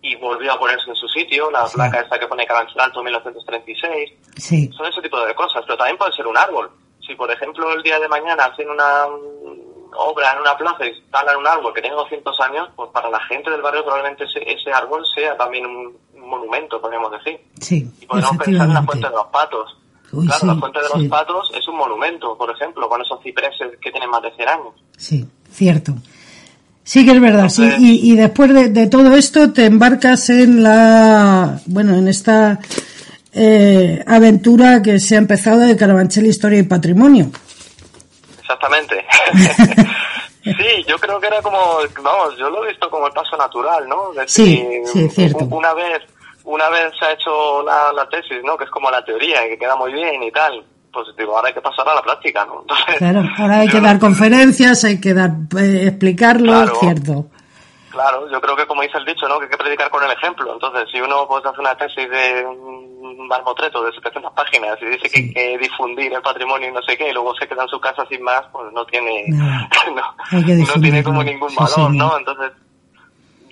y 0.04 0.16
volvió 0.16 0.52
a 0.52 0.58
ponerse 0.58 0.90
en 0.90 0.96
su 0.96 1.08
sitio, 1.08 1.50
la 1.50 1.64
placa 1.66 2.00
esta 2.00 2.18
que 2.18 2.26
pone 2.26 2.46
Carabanchel 2.46 2.80
Alto 2.80 3.02
1936. 3.02 4.12
Sí. 4.36 4.70
Son 4.76 4.86
ese 4.86 5.00
tipo 5.00 5.18
de 5.24 5.34
cosas, 5.34 5.62
pero 5.64 5.78
también 5.78 5.96
puede 5.96 6.12
ser 6.12 6.26
un 6.26 6.36
árbol. 6.36 6.70
Si, 7.00 7.14
por 7.14 7.30
ejemplo, 7.30 7.72
el 7.72 7.82
día 7.82 7.98
de 7.98 8.08
mañana 8.08 8.44
hacen 8.44 8.68
una 8.68 9.06
obra 9.96 10.32
en 10.32 10.40
una 10.40 10.56
plaza 10.56 10.86
y 10.86 10.90
instalan 10.90 11.36
un 11.36 11.46
árbol 11.46 11.72
que 11.74 11.80
tiene 11.80 11.96
200 11.96 12.40
años, 12.40 12.68
pues 12.76 12.90
para 12.90 13.10
la 13.10 13.20
gente 13.20 13.50
del 13.50 13.62
barrio 13.62 13.84
probablemente 13.84 14.24
ese, 14.24 14.72
árbol 14.72 15.04
sea 15.14 15.36
también 15.36 15.66
un, 15.66 15.96
monumento, 16.24 16.80
podríamos 16.80 17.12
decir. 17.12 17.38
Sí, 17.60 17.86
y 18.00 18.06
podemos 18.06 18.36
pensar 18.38 18.66
en 18.66 18.74
la 18.74 18.82
Fuente 18.82 19.06
de 19.06 19.14
los 19.14 19.26
Patos. 19.26 19.76
claro, 20.10 20.46
la 20.46 20.54
Fuente 20.56 20.78
de 20.80 20.88
los 20.94 21.08
Patos 21.08 21.52
es 21.54 21.68
un 21.68 21.76
monumento, 21.76 22.36
por 22.36 22.50
ejemplo, 22.50 22.88
con 22.88 23.02
esos 23.02 23.22
cipreses 23.22 23.78
que 23.80 23.90
tienen 23.90 24.08
más 24.08 24.22
de 24.22 24.32
100 24.34 24.48
años. 24.48 24.74
Sí, 24.96 25.28
cierto. 25.50 25.92
Sí 26.84 27.06
que 27.06 27.12
es 27.12 27.20
verdad, 27.20 27.48
sí. 27.48 27.66
Y, 27.78 28.14
después 28.14 28.52
de, 28.72 28.86
todo 28.88 29.16
esto 29.16 29.52
te 29.52 29.64
embarcas 29.64 30.28
en 30.28 30.62
la, 30.62 31.58
bueno, 31.64 31.96
en 31.96 32.08
esta 32.08 32.60
eh, 33.32 34.04
aventura 34.06 34.82
que 34.82 35.00
se 35.00 35.14
ha 35.14 35.18
empezado 35.18 35.60
de 35.60 35.76
Carabanchel 35.76 36.26
Historia 36.26 36.58
y 36.58 36.64
Patrimonio. 36.64 37.30
Exactamente. 38.44 39.06
sí, 40.44 40.84
yo 40.86 40.98
creo 40.98 41.18
que 41.18 41.28
era 41.28 41.40
como, 41.40 41.78
vamos, 42.02 42.36
yo 42.38 42.50
lo 42.50 42.64
he 42.64 42.68
visto 42.68 42.90
como 42.90 43.06
el 43.06 43.12
paso 43.14 43.36
natural, 43.38 43.88
¿no? 43.88 44.10
sí, 44.26 44.62
sí, 44.84 45.08
cierto. 45.08 45.46
Una 45.50 45.72
vez, 45.72 46.02
una 46.44 46.68
vez 46.68 46.92
se 46.98 47.06
ha 47.06 47.12
hecho 47.12 47.62
la, 47.62 47.90
la 47.94 48.06
tesis, 48.10 48.44
¿no? 48.44 48.56
Que 48.58 48.64
es 48.64 48.70
como 48.70 48.90
la 48.90 49.02
teoría, 49.02 49.48
que 49.48 49.58
queda 49.58 49.74
muy 49.76 49.92
bien 49.92 50.22
y 50.22 50.30
tal 50.30 50.62
pues 50.94 51.08
digo, 51.18 51.36
ahora 51.36 51.48
hay 51.48 51.54
que 51.54 51.60
pasar 51.60 51.88
a 51.88 51.94
la 51.94 52.02
práctica, 52.02 52.46
¿no? 52.46 52.64
claro, 52.98 53.24
ahora 53.36 53.58
hay 53.58 53.68
que 53.68 53.80
dar 53.80 53.98
conferencias, 53.98 54.84
hay 54.84 55.00
que 55.00 55.12
dar, 55.12 55.32
eh, 55.58 55.88
explicarlo, 55.88 56.66
cierto. 56.78 57.26
Claro, 57.94 58.28
yo 58.28 58.40
creo 58.40 58.56
que 58.56 58.66
como 58.66 58.82
dice 58.82 58.98
el 58.98 59.04
dicho, 59.04 59.28
¿no? 59.28 59.38
Que 59.38 59.44
hay 59.44 59.50
que 59.50 59.56
predicar 59.56 59.88
con 59.88 60.02
el 60.02 60.10
ejemplo. 60.10 60.52
Entonces, 60.52 60.88
si 60.90 61.00
uno 61.00 61.28
pues 61.28 61.46
hace 61.46 61.60
una 61.60 61.76
tesis 61.76 62.10
de 62.10 62.44
un 62.44 63.28
marmotreto 63.28 63.84
de 63.84 63.92
700 63.92 64.32
páginas 64.32 64.76
y 64.82 64.86
dice 64.86 65.08
que 65.08 65.20
hay 65.20 65.32
que 65.32 65.58
difundir 65.58 66.12
el 66.12 66.20
patrimonio 66.20 66.68
y 66.68 66.72
no 66.72 66.82
sé 66.82 66.96
qué, 66.98 67.10
y 67.10 67.12
luego 67.12 67.32
se 67.36 67.46
queda 67.46 67.62
en 67.62 67.68
su 67.68 67.78
casa 67.80 68.04
sin 68.08 68.20
más, 68.22 68.42
pues 68.52 68.72
no 68.72 68.84
tiene, 68.86 69.26
no, 69.28 70.80
tiene 70.80 71.04
como 71.04 71.22
ningún 71.22 71.54
valor, 71.54 71.94
¿no? 71.94 72.18
Entonces, 72.18 72.50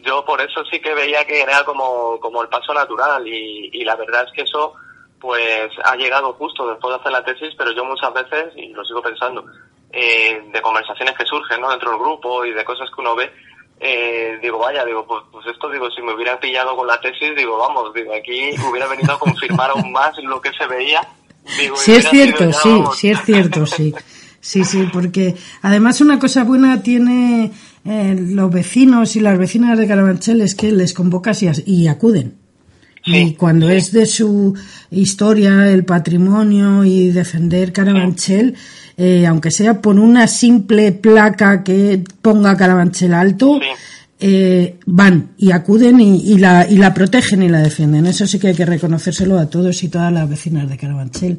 yo 0.03 0.25
por 0.25 0.41
eso 0.41 0.65
sí 0.71 0.81
que 0.81 0.93
veía 0.93 1.25
que 1.25 1.41
era 1.41 1.63
como, 1.65 2.19
como 2.19 2.43
el 2.43 2.49
paso 2.49 2.75
natural 2.75 3.25
y, 3.27 3.71
y 3.73 3.85
la 3.85 3.95
verdad 3.95 4.25
es 4.27 4.33
que 4.33 4.43
eso 4.43 4.75
pues 5.21 5.71
ha 5.85 5.95
llegado 5.95 6.33
justo 6.33 6.69
después 6.69 6.93
de 6.93 7.01
hacer 7.01 7.13
la 7.13 7.25
tesis, 7.25 7.55
pero 7.57 7.71
yo 7.71 7.85
muchas 7.85 8.13
veces, 8.13 8.53
y 8.57 8.71
lo 8.73 8.85
sigo 8.85 9.01
pensando, 9.01 9.45
eh, 9.93 10.43
de 10.53 10.63
conversaciones 10.63 11.15
que 11.17 11.27
surgen 11.27 11.61
¿no? 11.61 11.71
dentro 11.71 11.91
del 11.91 12.01
grupo 12.01 12.45
y 12.45 12.53
de 12.53 12.65
cosas 12.65 12.89
que 12.89 13.01
uno 13.01 13.15
ve, 13.15 13.31
eh, 13.83 14.39
digo, 14.41 14.59
vaya, 14.59 14.85
digo, 14.85 15.05
pues, 15.07 15.25
pues, 15.33 15.45
esto, 15.49 15.69
digo, 15.69 15.91
si 15.91 16.01
me 16.03 16.15
hubiera 16.15 16.39
pillado 16.39 16.77
con 16.77 16.87
la 16.87 17.01
tesis, 17.01 17.35
digo, 17.37 17.59
vamos, 17.59 17.93
digo, 17.93 18.15
aquí 18.15 18.51
hubiera 18.71 18.87
venido 18.87 19.13
a 19.13 19.19
confirmar 19.19 19.71
aún 19.71 19.91
más 19.91 20.17
lo 20.23 20.41
que 20.41 20.53
se 20.53 20.67
veía. 20.67 21.01
Digo, 21.59 21.77
sí 21.77 21.93
es 21.93 22.09
cierto, 22.09 22.53
sí, 22.53 22.85
sí 22.97 23.11
es 23.11 23.21
cierto, 23.25 23.67
sí. 23.67 23.93
Sí, 24.41 24.65
sí, 24.65 24.89
porque 24.93 25.37
además 25.63 26.01
una 26.01 26.19
cosa 26.19 26.43
buena 26.43 26.83
tiene 26.83 27.53
eh, 27.85 28.17
los 28.19 28.51
vecinos 28.51 29.15
y 29.15 29.21
las 29.21 29.39
vecinas 29.39 29.79
de 29.79 29.87
Carabanchel 29.87 30.41
es 30.41 30.57
que 30.57 30.73
les 30.73 30.95
convocas 30.95 31.43
y, 31.43 31.51
y 31.67 31.87
acuden. 31.87 32.42
Y 33.05 33.35
cuando 33.35 33.69
es 33.69 33.93
de 33.93 34.07
su 34.07 34.55
historia, 34.91 35.69
el 35.69 35.85
patrimonio 35.85 36.85
y 36.85 37.11
defender 37.11 37.73
Carabanchel, 37.73 38.55
eh, 38.97 39.27
aunque 39.27 39.51
sea 39.51 39.81
por 39.81 39.99
una 39.99 40.27
simple 40.27 40.93
placa 40.93 41.65
que 41.65 42.03
ponga 42.21 42.57
Carabanchel 42.57 43.15
alto, 43.15 43.61
eh, 44.21 44.77
van 44.87 45.31
y 45.37 45.51
acuden 45.51 46.01
y, 46.01 46.39
la, 46.39 46.65
y 46.69 46.77
la 46.77 46.95
protegen 46.95 47.43
y 47.43 47.49
la 47.49 47.61
defienden. 47.61 48.07
Eso 48.07 48.27
sí 48.27 48.39
que 48.39 48.49
hay 48.49 48.55
que 48.55 48.67
reconocérselo 48.67 49.39
a 49.39 49.51
todos 49.51 49.83
y 49.83 49.89
todas 49.89 50.13
las 50.13 50.29
vecinas 50.29 50.69
de 50.71 50.77
Carabanchel. 50.77 51.39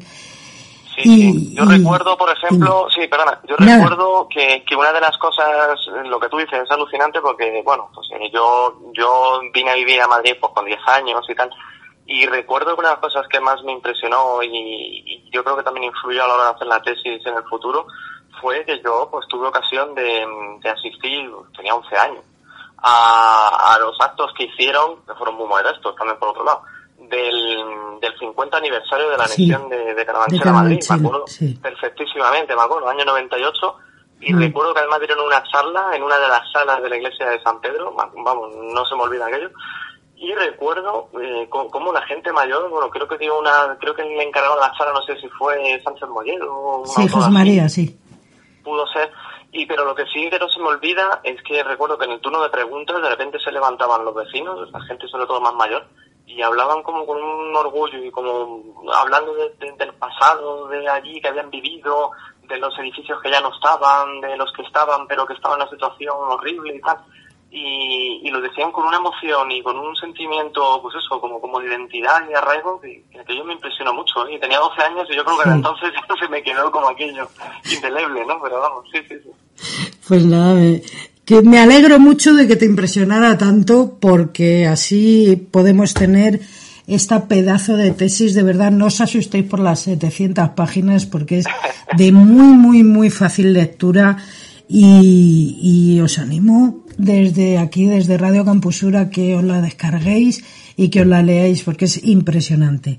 Sí, 0.96 1.54
Yo 1.54 1.64
recuerdo, 1.64 2.16
por 2.16 2.30
ejemplo, 2.30 2.86
sí, 2.94 3.06
perdona, 3.08 3.40
yo 3.48 3.56
recuerdo 3.56 4.28
que, 4.28 4.64
que 4.64 4.76
una 4.76 4.92
de 4.92 5.00
las 5.00 5.16
cosas, 5.18 5.78
lo 6.04 6.20
que 6.20 6.28
tú 6.28 6.38
dices 6.38 6.62
es 6.62 6.70
alucinante 6.70 7.20
porque, 7.20 7.62
bueno, 7.64 7.90
pues 7.94 8.08
eh, 8.12 8.30
yo, 8.32 8.80
yo 8.92 9.40
vine 9.52 9.70
a 9.70 9.74
vivir 9.74 10.00
a 10.00 10.06
Madrid 10.08 10.34
pues 10.40 10.52
con 10.54 10.64
10 10.64 10.78
años 10.86 11.24
y 11.28 11.34
tal, 11.34 11.50
y 12.06 12.26
recuerdo 12.26 12.74
que 12.74 12.80
una 12.80 12.90
de 12.90 12.94
las 12.94 13.02
cosas 13.02 13.26
que 13.28 13.40
más 13.40 13.62
me 13.64 13.72
impresionó 13.72 14.42
y, 14.42 15.28
yo 15.32 15.42
creo 15.42 15.56
que 15.56 15.64
también 15.64 15.86
influyó 15.86 16.24
a 16.24 16.28
la 16.28 16.34
hora 16.34 16.44
de 16.44 16.50
hacer 16.50 16.66
la 16.68 16.82
tesis 16.82 17.26
en 17.26 17.36
el 17.36 17.44
futuro 17.44 17.86
fue 18.40 18.64
que 18.64 18.80
yo 18.84 19.08
pues 19.10 19.26
tuve 19.28 19.48
ocasión 19.48 19.94
de, 19.94 20.26
de 20.62 20.70
asistir, 20.70 21.28
tenía 21.56 21.74
11 21.74 21.96
años, 21.96 22.24
a, 22.78 23.74
a 23.74 23.78
los 23.78 24.00
actos 24.00 24.32
que 24.36 24.44
hicieron, 24.44 25.04
que 25.06 25.14
fueron 25.14 25.36
muy 25.36 25.48
modestos 25.48 25.96
también 25.96 26.18
por 26.18 26.28
otro 26.28 26.44
lado, 26.44 26.62
del, 27.08 28.00
del 28.00 28.18
50 28.18 28.56
aniversario 28.56 29.10
de 29.10 29.16
la 29.16 29.24
anexión 29.24 29.68
de, 29.68 29.94
de 29.94 30.06
Carabanchel 30.06 30.48
a 30.48 30.52
Madrid, 30.52 30.80
me 30.88 30.96
acuerdo 30.96 31.24
perfectísimamente, 31.62 32.54
me 32.54 32.62
acuerdo, 32.62 32.88
año 32.88 33.04
98, 33.04 33.76
y 34.20 34.32
mm. 34.32 34.38
recuerdo 34.38 34.74
que 34.74 34.80
además 34.80 35.00
dieron 35.00 35.26
una 35.26 35.42
charla 35.44 35.94
en 35.94 36.02
una 36.02 36.18
de 36.18 36.28
las 36.28 36.50
salas 36.52 36.82
de 36.82 36.88
la 36.88 36.96
iglesia 36.96 37.28
de 37.28 37.42
San 37.42 37.60
Pedro, 37.60 37.94
vamos, 37.94 38.50
no 38.54 38.84
se 38.84 38.94
me 38.94 39.02
olvida 39.02 39.26
aquello, 39.26 39.50
y 40.16 40.32
recuerdo 40.32 41.08
eh, 41.20 41.48
como 41.50 41.92
la 41.92 42.02
gente 42.02 42.32
mayor, 42.32 42.70
bueno, 42.70 42.88
creo 42.88 43.06
que 43.08 43.18
dio 43.18 43.38
una, 43.38 43.76
creo 43.80 43.94
que 43.94 44.02
le 44.02 44.22
encargaron 44.22 44.58
la 44.58 44.72
charla, 44.76 44.94
no 44.94 45.02
sé 45.02 45.20
si 45.20 45.28
fue 45.28 45.80
Sánchez 45.84 46.08
Mollero 46.08 46.54
o 46.54 46.86
Sí, 46.86 47.08
José 47.08 47.30
María, 47.30 47.68
sí. 47.68 47.98
Pudo 48.62 48.86
ser, 48.86 49.10
y 49.52 49.66
pero 49.66 49.84
lo 49.84 49.94
que 49.94 50.04
sí 50.06 50.28
que 50.30 50.38
no 50.38 50.48
se 50.48 50.58
me 50.60 50.66
olvida 50.66 51.20
es 51.22 51.40
que 51.42 51.62
recuerdo 51.62 51.98
que 51.98 52.06
en 52.06 52.12
el 52.12 52.20
turno 52.20 52.42
de 52.42 52.48
preguntas 52.48 53.00
de 53.00 53.08
repente 53.08 53.38
se 53.38 53.52
levantaban 53.52 54.04
los 54.04 54.14
vecinos, 54.14 54.70
la 54.72 54.80
gente 54.82 55.06
sobre 55.08 55.26
todo 55.26 55.40
más 55.40 55.54
mayor, 55.54 55.86
y 56.26 56.40
hablaban 56.42 56.82
como 56.82 57.06
con 57.06 57.22
un 57.22 57.54
orgullo 57.54 58.02
y 58.02 58.10
como 58.10 58.62
hablando 58.92 59.34
del 59.34 59.94
pasado, 59.94 60.68
de 60.68 60.88
allí 60.88 61.20
que 61.20 61.28
habían 61.28 61.50
vivido, 61.50 62.10
de 62.48 62.58
los 62.58 62.78
edificios 62.78 63.20
que 63.22 63.30
ya 63.30 63.40
no 63.40 63.54
estaban, 63.54 64.20
de 64.20 64.36
los 64.36 64.52
que 64.52 64.62
estaban 64.62 65.06
pero 65.06 65.26
que 65.26 65.34
estaban 65.34 65.60
en 65.60 65.66
una 65.66 65.70
situación 65.70 66.16
horrible 66.16 66.76
y 66.76 66.80
tal. 66.80 66.98
Y, 67.50 68.20
y 68.24 68.30
lo 68.30 68.40
decían 68.40 68.72
con 68.72 68.84
una 68.84 68.96
emoción 68.96 69.48
y 69.52 69.62
con 69.62 69.78
un 69.78 69.94
sentimiento, 69.94 70.80
pues 70.82 70.96
eso, 70.96 71.20
como, 71.20 71.40
como 71.40 71.60
de 71.60 71.68
identidad 71.68 72.28
y 72.28 72.34
arraigo, 72.34 72.80
que, 72.80 73.04
que 73.12 73.20
aquello 73.20 73.44
me 73.44 73.52
impresionó 73.52 73.94
mucho. 73.94 74.26
¿eh? 74.26 74.34
Y 74.34 74.40
tenía 74.40 74.58
12 74.58 74.82
años 74.82 75.06
y 75.08 75.14
yo 75.14 75.24
creo 75.24 75.38
que 75.38 75.48
entonces 75.48 75.92
ya 76.08 76.16
se 76.16 76.28
me 76.28 76.42
quedó 76.42 76.68
como 76.72 76.88
aquello 76.88 77.28
indeleble, 77.72 78.26
¿no? 78.26 78.42
Pero 78.42 78.60
vamos, 78.60 78.84
sí, 78.90 78.98
sí, 79.08 79.14
sí. 79.22 79.94
Pues 80.08 80.24
nada, 80.24 80.60
que 81.24 81.42
me 81.42 81.58
alegro 81.58 81.98
mucho 81.98 82.34
de 82.34 82.46
que 82.46 82.56
te 82.56 82.66
impresionara 82.66 83.38
tanto 83.38 83.96
porque 84.00 84.66
así 84.66 85.48
podemos 85.50 85.94
tener 85.94 86.40
esta 86.86 87.28
pedazo 87.28 87.76
de 87.76 87.92
tesis. 87.92 88.34
De 88.34 88.42
verdad, 88.42 88.70
no 88.70 88.86
os 88.86 89.00
asustéis 89.00 89.44
por 89.44 89.60
las 89.60 89.80
700 89.80 90.50
páginas 90.50 91.06
porque 91.06 91.38
es 91.38 91.46
de 91.96 92.12
muy, 92.12 92.56
muy, 92.56 92.82
muy 92.82 93.10
fácil 93.10 93.52
lectura 93.54 94.18
y, 94.68 95.98
os 96.02 96.18
animo 96.18 96.84
desde 96.98 97.58
aquí, 97.58 97.86
desde 97.86 98.18
Radio 98.18 98.44
Campusura, 98.44 99.10
que 99.10 99.34
os 99.34 99.44
la 99.44 99.60
descarguéis 99.60 100.44
y 100.76 100.88
que 100.88 101.00
os 101.00 101.06
la 101.06 101.22
leáis 101.22 101.62
porque 101.62 101.86
es 101.86 102.04
impresionante. 102.04 102.98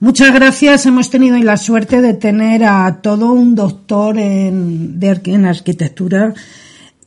Muchas 0.00 0.32
gracias. 0.32 0.86
Hemos 0.86 1.10
tenido 1.10 1.36
la 1.38 1.56
suerte 1.56 2.00
de 2.00 2.14
tener 2.14 2.64
a 2.64 3.00
todo 3.02 3.32
un 3.32 3.54
doctor 3.54 4.16
en 4.18 5.44
arquitectura 5.44 6.34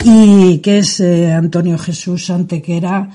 y 0.04 0.60
que 0.60 0.80
es 0.80 1.00
eh, 1.00 1.32
Antonio 1.32 1.78
Jesús 1.78 2.30
Antequera, 2.30 3.10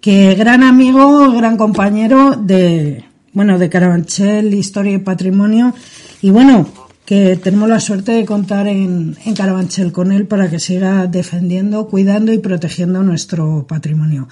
que 0.00 0.34
gran 0.34 0.62
amigo, 0.62 1.32
gran 1.32 1.56
compañero 1.56 2.36
de, 2.36 3.04
bueno, 3.32 3.58
de 3.58 3.68
Carabanchel, 3.68 4.54
Historia 4.54 4.92
y 4.92 4.98
Patrimonio, 4.98 5.74
y 6.22 6.30
bueno, 6.30 6.68
que 7.04 7.36
tenemos 7.36 7.68
la 7.68 7.80
suerte 7.80 8.12
de 8.12 8.24
contar 8.24 8.66
en, 8.66 9.16
en 9.24 9.34
Carabanchel 9.34 9.92
con 9.92 10.12
él 10.12 10.26
para 10.26 10.50
que 10.50 10.58
siga 10.58 11.06
defendiendo, 11.06 11.86
cuidando 11.86 12.32
y 12.32 12.38
protegiendo 12.38 13.02
nuestro 13.02 13.66
patrimonio. 13.66 14.28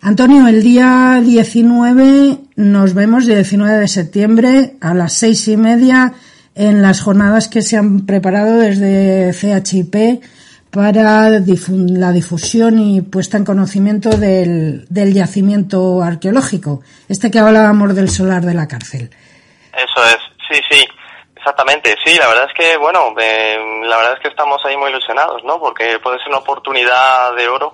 Antonio, 0.00 0.48
el 0.48 0.62
día 0.62 1.20
19 1.22 2.38
nos 2.56 2.94
vemos, 2.94 3.28
el 3.28 3.34
19 3.34 3.80
de 3.80 3.88
septiembre 3.88 4.76
a 4.80 4.94
las 4.94 5.12
seis 5.12 5.46
y 5.48 5.58
media 5.58 6.14
en 6.54 6.80
las 6.80 7.00
jornadas 7.00 7.48
que 7.48 7.60
se 7.62 7.76
han 7.76 8.06
preparado 8.06 8.58
desde 8.58 9.32
CHIP 9.62 10.22
para 10.70 11.28
la 11.30 12.12
difusión 12.12 12.78
y 12.78 13.00
puesta 13.00 13.36
en 13.36 13.44
conocimiento 13.44 14.10
del, 14.10 14.86
del 14.88 15.12
yacimiento 15.12 16.02
arqueológico, 16.02 16.82
este 17.08 17.30
que 17.30 17.38
hablábamos 17.40 17.94
del 17.94 18.08
solar 18.08 18.42
de 18.42 18.54
la 18.54 18.68
cárcel. 18.68 19.10
Eso 19.72 20.04
es, 20.04 20.18
sí, 20.48 20.60
sí, 20.70 20.86
exactamente, 21.36 21.96
sí, 22.04 22.16
la 22.18 22.28
verdad 22.28 22.46
es 22.48 22.54
que, 22.54 22.76
bueno, 22.76 23.14
eh, 23.20 23.82
la 23.84 23.96
verdad 23.96 24.14
es 24.14 24.20
que 24.20 24.28
estamos 24.28 24.64
ahí 24.64 24.76
muy 24.76 24.90
ilusionados, 24.90 25.42
¿no? 25.44 25.58
Porque 25.58 25.98
puede 26.00 26.18
ser 26.18 26.28
una 26.28 26.38
oportunidad 26.38 27.34
de 27.34 27.48
oro 27.48 27.72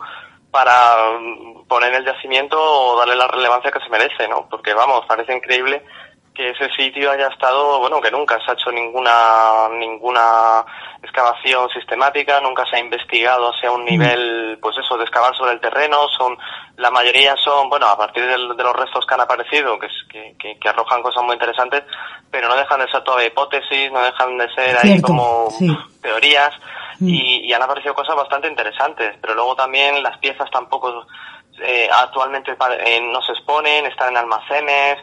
para 0.50 1.18
mm, 1.20 1.66
poner 1.66 1.92
el 1.94 2.04
yacimiento 2.04 2.58
o 2.58 2.98
darle 2.98 3.16
la 3.16 3.28
relevancia 3.28 3.70
que 3.70 3.80
se 3.80 3.90
merece, 3.90 4.26
¿no? 4.28 4.48
Porque, 4.48 4.72
vamos, 4.72 5.04
parece 5.06 5.34
increíble 5.34 5.82
que 6.36 6.50
ese 6.50 6.68
sitio 6.76 7.10
haya 7.10 7.28
estado, 7.28 7.80
bueno, 7.80 8.00
que 8.00 8.10
nunca 8.10 8.38
se 8.44 8.50
ha 8.50 8.54
hecho 8.54 8.70
ninguna 8.70 9.68
ninguna 9.70 10.64
excavación 11.02 11.68
sistemática, 11.70 12.40
nunca 12.40 12.64
se 12.68 12.76
ha 12.76 12.80
investigado 12.80 13.50
hacia 13.50 13.70
un 13.70 13.82
mm. 13.82 13.86
nivel, 13.86 14.58
pues 14.60 14.76
eso, 14.76 14.96
de 14.98 15.04
excavar 15.04 15.34
sobre 15.34 15.52
el 15.52 15.60
terreno, 15.60 16.08
son 16.16 16.36
la 16.76 16.90
mayoría 16.90 17.34
son, 17.36 17.70
bueno, 17.70 17.86
a 17.86 17.96
partir 17.96 18.26
de, 18.26 18.36
los 18.36 18.76
restos 18.76 19.06
que 19.06 19.14
han 19.14 19.20
aparecido, 19.20 19.78
que, 19.78 19.88
que, 20.38 20.58
que, 20.58 20.68
arrojan 20.68 21.02
cosas 21.02 21.22
muy 21.24 21.34
interesantes, 21.34 21.84
pero 22.30 22.48
no 22.48 22.56
dejan 22.56 22.80
de 22.80 22.90
ser 22.90 23.02
toda 23.02 23.24
hipótesis, 23.24 23.90
no 23.90 24.00
dejan 24.02 24.36
de 24.36 24.54
ser 24.54 24.76
ahí 24.82 25.00
como 25.00 25.48
teorías, 26.02 26.52
mm. 27.00 27.08
y, 27.08 27.48
y, 27.48 27.52
han 27.52 27.62
aparecido 27.62 27.94
cosas 27.94 28.14
bastante 28.14 28.48
interesantes, 28.48 29.16
pero 29.22 29.34
luego 29.34 29.56
también 29.56 30.02
las 30.02 30.18
piezas 30.18 30.50
tampoco 30.50 31.06
eh, 31.62 31.88
actualmente 31.90 32.52
eh, 32.52 33.00
no 33.00 33.22
se 33.22 33.32
exponen, 33.32 33.86
están 33.86 34.10
en 34.10 34.18
almacenes, 34.18 34.98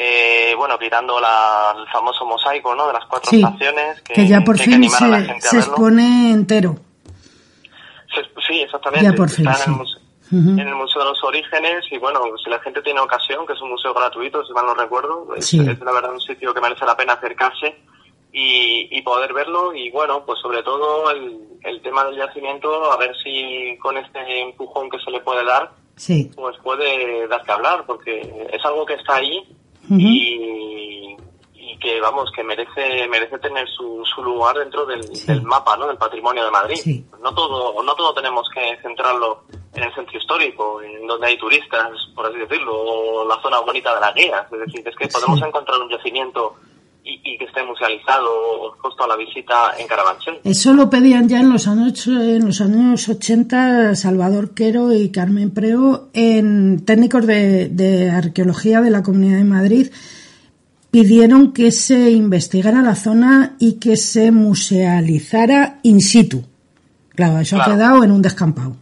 eh, 0.00 0.54
bueno, 0.56 0.78
quitando 0.78 1.18
la, 1.18 1.74
el 1.76 1.88
famoso 1.88 2.24
mosaico, 2.24 2.72
¿no? 2.72 2.86
De 2.86 2.92
las 2.92 3.04
cuatro 3.06 3.32
estaciones. 3.32 4.00
Que, 4.02 4.28
ya 4.28 4.42
por 4.42 4.56
fin 4.56 4.88
se, 4.88 5.56
expone 5.56 6.30
entero. 6.30 6.76
sí, 8.46 8.60
exactamente. 8.60 9.04
Ya 9.04 9.12
por 9.12 9.28
fin, 9.28 9.48
en, 10.30 10.60
el 10.60 10.74
museo, 10.76 11.02
de 11.02 11.08
los 11.08 11.24
Orígenes 11.24 11.84
y 11.90 11.98
bueno, 11.98 12.20
si 12.44 12.48
la 12.48 12.60
gente 12.60 12.80
tiene 12.82 13.00
ocasión, 13.00 13.44
que 13.44 13.54
es 13.54 13.60
un 13.60 13.70
museo 13.70 13.92
gratuito, 13.92 14.44
si 14.44 14.52
mal 14.52 14.66
no 14.66 14.74
recuerdo, 14.74 15.34
es, 15.34 15.52
la 15.54 15.92
verdad 15.92 16.12
un 16.12 16.20
sitio 16.20 16.54
que 16.54 16.60
merece 16.60 16.84
la 16.84 16.96
pena 16.96 17.14
acercarse 17.14 17.74
y, 18.32 18.88
y 18.96 19.02
poder 19.02 19.32
verlo 19.32 19.74
y 19.74 19.90
bueno, 19.90 20.22
pues 20.24 20.38
sobre 20.40 20.62
todo 20.62 21.10
el, 21.10 21.40
el 21.64 21.82
tema 21.82 22.04
del 22.04 22.18
yacimiento, 22.18 22.92
a 22.92 22.96
ver 22.98 23.16
si 23.24 23.76
con 23.78 23.96
este 23.96 24.42
empujón 24.42 24.90
que 24.90 24.98
se 25.00 25.10
le 25.10 25.20
puede 25.20 25.44
dar, 25.44 25.72
sí. 25.96 26.30
pues 26.36 26.56
puede 26.62 27.26
dar 27.26 27.42
que 27.42 27.52
hablar, 27.52 27.84
porque 27.86 28.48
es 28.52 28.64
algo 28.64 28.86
que 28.86 28.94
está 28.94 29.16
ahí 29.16 29.42
y, 29.90 31.16
y, 31.54 31.78
que 31.78 32.00
vamos 32.00 32.30
que 32.34 32.42
merece 32.42 33.06
merece 33.08 33.38
tener 33.38 33.68
su, 33.68 34.02
su 34.04 34.22
lugar 34.22 34.58
dentro 34.58 34.84
del, 34.84 35.00
del, 35.26 35.42
mapa 35.42 35.76
no 35.76 35.86
del 35.86 35.96
patrimonio 35.96 36.44
de 36.44 36.50
Madrid. 36.50 37.04
No 37.22 37.34
todo 37.34 37.82
no 37.82 37.94
todo 37.94 38.14
tenemos 38.14 38.48
que 38.52 38.78
centrarlo 38.82 39.44
en 39.74 39.84
el 39.84 39.94
centro 39.94 40.18
histórico 40.18 40.82
en 40.82 41.06
donde 41.06 41.28
hay 41.28 41.38
turistas 41.38 41.88
por 42.14 42.26
así 42.26 42.38
decirlo 42.38 42.74
o 42.74 43.28
la 43.28 43.40
zona 43.40 43.60
bonita 43.60 43.94
de 43.94 44.00
la 44.00 44.12
guía. 44.12 44.46
Es 44.50 44.58
decir 44.58 44.86
es 44.86 44.96
que 44.96 45.08
podemos 45.08 45.40
encontrar 45.42 45.80
un 45.80 45.90
yacimiento 45.90 46.56
y, 47.08 47.38
que 47.38 47.44
esté 47.44 47.62
musealizado 47.64 48.28
justo 48.78 49.04
a 49.04 49.08
la 49.08 49.16
visita 49.16 49.72
en 49.78 49.86
Carabanchel. 49.86 50.40
Eso 50.44 50.74
lo 50.74 50.90
pedían 50.90 51.28
ya 51.28 51.40
en 51.40 51.50
los 51.50 51.66
años 51.66 52.06
en 52.06 52.44
los 52.44 52.60
años 52.60 53.08
80 53.08 53.94
Salvador 53.94 54.54
Quero 54.54 54.92
y 54.92 55.10
Carmen 55.10 55.50
Preo 55.52 56.08
en 56.12 56.84
técnicos 56.84 57.26
de, 57.26 57.68
de 57.68 58.10
arqueología 58.10 58.80
de 58.80 58.90
la 58.90 59.02
Comunidad 59.02 59.38
de 59.38 59.44
Madrid 59.44 59.92
pidieron 60.90 61.52
que 61.52 61.70
se 61.70 62.10
investigara 62.10 62.82
la 62.82 62.94
zona 62.94 63.56
y 63.58 63.74
que 63.74 63.96
se 63.96 64.30
musealizara 64.30 65.80
in 65.82 66.00
situ. 66.00 66.44
Claro, 67.14 67.40
eso 67.40 67.60
ha 67.60 67.64
quedado 67.64 68.04
en 68.04 68.12
un 68.12 68.22
descampado. 68.22 68.76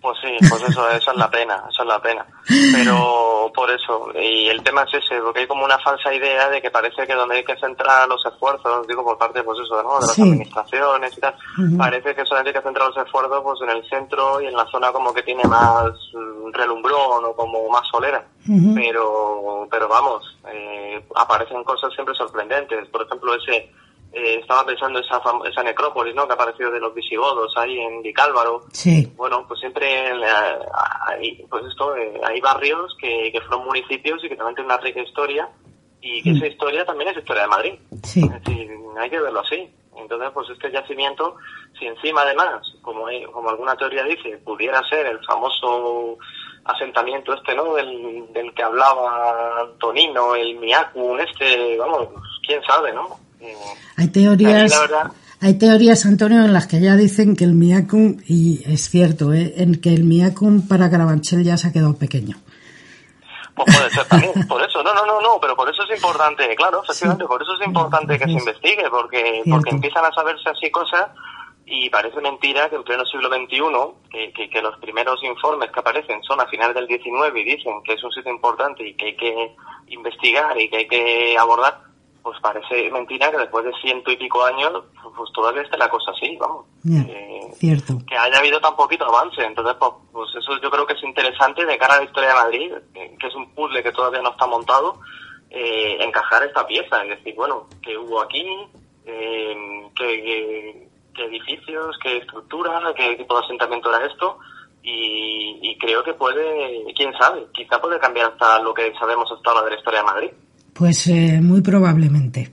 Pues 0.00 0.16
sí, 0.22 0.48
pues 0.48 0.62
eso, 0.62 0.88
eso 0.90 1.10
es 1.10 1.16
la 1.16 1.30
pena, 1.30 1.64
eso 1.68 1.82
es 1.82 1.88
la 1.88 2.00
pena. 2.00 2.24
Pero 2.72 3.50
por 3.54 3.70
eso, 3.70 4.10
y 4.14 4.48
el 4.48 4.62
tema 4.62 4.82
es 4.82 4.94
ese, 4.94 5.20
porque 5.20 5.40
hay 5.40 5.46
como 5.46 5.64
una 5.64 5.78
falsa 5.78 6.14
idea 6.14 6.48
de 6.48 6.62
que 6.62 6.70
parece 6.70 7.06
que 7.06 7.14
donde 7.14 7.36
hay 7.36 7.44
que 7.44 7.56
centrar 7.56 8.08
los 8.08 8.24
esfuerzos, 8.24 8.86
digo 8.86 9.02
por 9.02 9.18
parte, 9.18 9.42
pues 9.42 9.58
eso, 9.58 9.82
¿no? 9.82 9.98
de 9.98 10.06
las 10.06 10.18
administraciones 10.18 11.16
y 11.16 11.20
tal, 11.20 11.34
parece 11.76 12.14
que 12.14 12.24
solamente 12.24 12.50
hay 12.50 12.62
que 12.62 12.68
centrar 12.68 12.88
los 12.88 12.96
esfuerzos 12.96 13.42
pues 13.42 13.60
en 13.62 13.70
el 13.70 13.88
centro 13.88 14.40
y 14.40 14.46
en 14.46 14.54
la 14.54 14.66
zona 14.66 14.92
como 14.92 15.12
que 15.12 15.22
tiene 15.22 15.44
más 15.44 15.90
relumbrón 16.52 17.24
o 17.24 17.32
como 17.34 17.68
más 17.68 17.86
solera. 17.90 18.24
Pero, 18.74 19.66
pero 19.70 19.88
vamos, 19.88 20.38
eh, 20.50 21.04
aparecen 21.16 21.62
cosas 21.64 21.92
siempre 21.92 22.14
sorprendentes. 22.14 22.88
Por 22.88 23.02
ejemplo, 23.02 23.34
ese 23.34 23.70
eh, 24.12 24.38
estaba 24.40 24.64
pensando 24.64 24.98
esa 25.00 25.20
esa 25.48 25.62
necrópolis 25.62 26.14
no 26.14 26.26
que 26.26 26.32
ha 26.32 26.34
aparecido 26.34 26.70
de 26.70 26.80
los 26.80 26.94
visigodos 26.94 27.52
ahí 27.56 27.78
en 27.78 28.02
Vicálvaro. 28.02 28.62
Sí. 28.72 29.12
Bueno 29.16 29.44
pues 29.46 29.60
siempre 29.60 30.12
hay 31.06 31.44
pues 31.50 31.64
esto 31.66 31.94
eh, 31.96 32.18
hay 32.24 32.40
barrios 32.40 32.96
que, 32.98 33.30
que 33.32 33.40
fueron 33.42 33.66
municipios 33.66 34.22
y 34.24 34.28
que 34.28 34.36
también 34.36 34.56
tienen 34.56 34.72
una 34.72 34.80
rica 34.80 35.00
historia 35.00 35.48
y 36.00 36.22
que 36.22 36.30
esa 36.30 36.46
historia 36.46 36.86
también 36.86 37.10
es 37.10 37.18
historia 37.18 37.42
de 37.42 37.48
Madrid. 37.48 37.74
Sí. 38.02 38.22
es 38.24 38.44
decir 38.44 38.70
hay 38.98 39.10
que 39.10 39.20
verlo 39.20 39.40
así. 39.40 39.68
Entonces 39.96 40.30
pues 40.32 40.48
este 40.50 40.72
yacimiento 40.72 41.36
si 41.78 41.86
encima 41.86 42.22
además 42.22 42.62
como 42.80 43.06
como 43.32 43.50
alguna 43.50 43.76
teoría 43.76 44.04
dice 44.04 44.38
pudiera 44.38 44.82
ser 44.88 45.04
el 45.06 45.22
famoso 45.26 46.16
asentamiento 46.64 47.34
este 47.34 47.54
no 47.54 47.74
del, 47.74 48.32
del 48.32 48.54
que 48.54 48.62
hablaba 48.62 49.60
Antonino 49.60 50.34
el 50.34 50.56
Miacu 50.56 51.16
este 51.18 51.76
vamos 51.76 52.08
quién 52.46 52.62
sabe 52.62 52.92
no 52.92 53.27
hay 53.96 54.08
teorías, 54.08 54.72
hay 55.40 55.58
teorías, 55.58 56.04
Antonio, 56.06 56.44
en 56.44 56.52
las 56.52 56.66
que 56.66 56.80
ya 56.80 56.96
dicen 56.96 57.36
que 57.36 57.44
el 57.44 57.54
Miacum, 57.54 58.18
y 58.26 58.62
es 58.66 58.88
cierto, 58.90 59.32
¿eh? 59.32 59.54
en 59.56 59.80
que 59.80 59.94
el 59.94 60.04
Miacum 60.04 60.66
para 60.66 60.90
Carabanchel 60.90 61.44
ya 61.44 61.56
se 61.56 61.68
ha 61.68 61.72
quedado 61.72 61.96
pequeño. 61.96 62.36
Pues 63.54 63.76
puede 63.76 63.90
ser 63.90 64.04
también, 64.06 64.32
por 64.48 64.62
eso, 64.62 64.82
no, 64.82 64.94
no, 64.94 65.04
no, 65.04 65.20
no, 65.20 65.38
pero 65.40 65.56
por 65.56 65.68
eso 65.68 65.82
es 65.82 65.96
importante, 65.96 66.54
claro, 66.54 66.82
efectivamente, 66.82 67.26
por 67.26 67.42
eso 67.42 67.54
es 67.60 67.66
importante 67.66 68.18
que 68.18 68.24
se 68.24 68.30
investigue, 68.30 68.88
porque, 68.90 69.42
porque 69.50 69.70
empiezan 69.70 70.04
a 70.04 70.12
saberse 70.12 70.48
así 70.48 70.70
cosas 70.70 71.08
y 71.70 71.90
parece 71.90 72.20
mentira 72.20 72.70
que 72.70 72.76
en 72.76 72.84
pleno 72.84 73.04
siglo 73.04 73.28
XXI, 73.28 73.60
que, 74.10 74.32
que, 74.32 74.48
que, 74.48 74.62
los 74.62 74.78
primeros 74.78 75.22
informes 75.22 75.70
que 75.70 75.80
aparecen 75.80 76.22
son 76.22 76.40
a 76.40 76.46
finales 76.46 76.74
del 76.74 76.86
XIX 76.86 77.36
y 77.36 77.44
dicen 77.44 77.82
que 77.84 77.92
es 77.92 78.02
un 78.02 78.10
sitio 78.10 78.32
importante 78.32 78.86
y 78.86 78.94
que 78.94 79.06
hay 79.06 79.16
que 79.16 79.54
investigar 79.88 80.58
y 80.58 80.70
que 80.70 80.76
hay 80.78 80.88
que 80.88 81.36
abordar, 81.38 81.87
pues 82.28 82.42
parece 82.42 82.90
mentira 82.90 83.30
que 83.30 83.38
después 83.38 83.64
de 83.64 83.72
ciento 83.80 84.10
y 84.10 84.16
pico 84.18 84.44
años, 84.44 84.84
pues 85.16 85.32
todavía 85.32 85.62
esté 85.62 85.78
la 85.78 85.88
cosa 85.88 86.10
así, 86.10 86.36
vamos. 86.36 86.66
Eh, 86.86 87.40
cierto. 87.54 87.94
Que 88.06 88.18
haya 88.18 88.38
habido 88.38 88.60
tan 88.60 88.76
poquito 88.76 89.06
avance. 89.06 89.42
Entonces, 89.42 89.74
pues, 89.78 89.92
pues, 90.12 90.28
eso 90.36 90.60
yo 90.60 90.70
creo 90.70 90.86
que 90.86 90.92
es 90.92 91.02
interesante 91.02 91.64
de 91.64 91.78
cara 91.78 91.94
a 91.94 91.98
la 92.00 92.04
historia 92.04 92.28
de 92.28 92.34
Madrid, 92.34 92.72
que 92.92 93.26
es 93.26 93.34
un 93.34 93.48
puzzle 93.54 93.82
que 93.82 93.92
todavía 93.92 94.20
no 94.20 94.32
está 94.32 94.46
montado, 94.46 95.00
eh, 95.48 95.96
encajar 96.00 96.42
esta 96.42 96.66
pieza. 96.66 97.02
Es 97.04 97.16
decir, 97.16 97.34
bueno, 97.34 97.66
¿qué 97.80 97.96
hubo 97.96 98.20
aquí? 98.20 98.46
Eh, 99.06 99.90
¿qué, 99.96 100.86
edificios? 101.16 101.98
¿Qué 102.02 102.18
estructura? 102.18 102.92
¿Qué 102.94 103.16
tipo 103.16 103.38
de 103.38 103.44
asentamiento 103.46 103.88
era 103.88 104.04
esto? 104.04 104.38
Y, 104.82 105.60
y 105.62 105.78
creo 105.78 106.04
que 106.04 106.12
puede, 106.12 106.84
quién 106.94 107.14
sabe, 107.14 107.46
quizá 107.54 107.80
puede 107.80 107.98
cambiar 107.98 108.32
hasta 108.32 108.58
lo 108.60 108.74
que 108.74 108.92
sabemos 108.98 109.32
hasta 109.32 109.50
ahora 109.50 109.64
de 109.64 109.70
la 109.70 109.76
historia 109.78 110.00
de 110.00 110.06
Madrid. 110.06 110.30
Pues 110.78 111.08
eh, 111.08 111.40
muy 111.42 111.60
probablemente. 111.60 112.52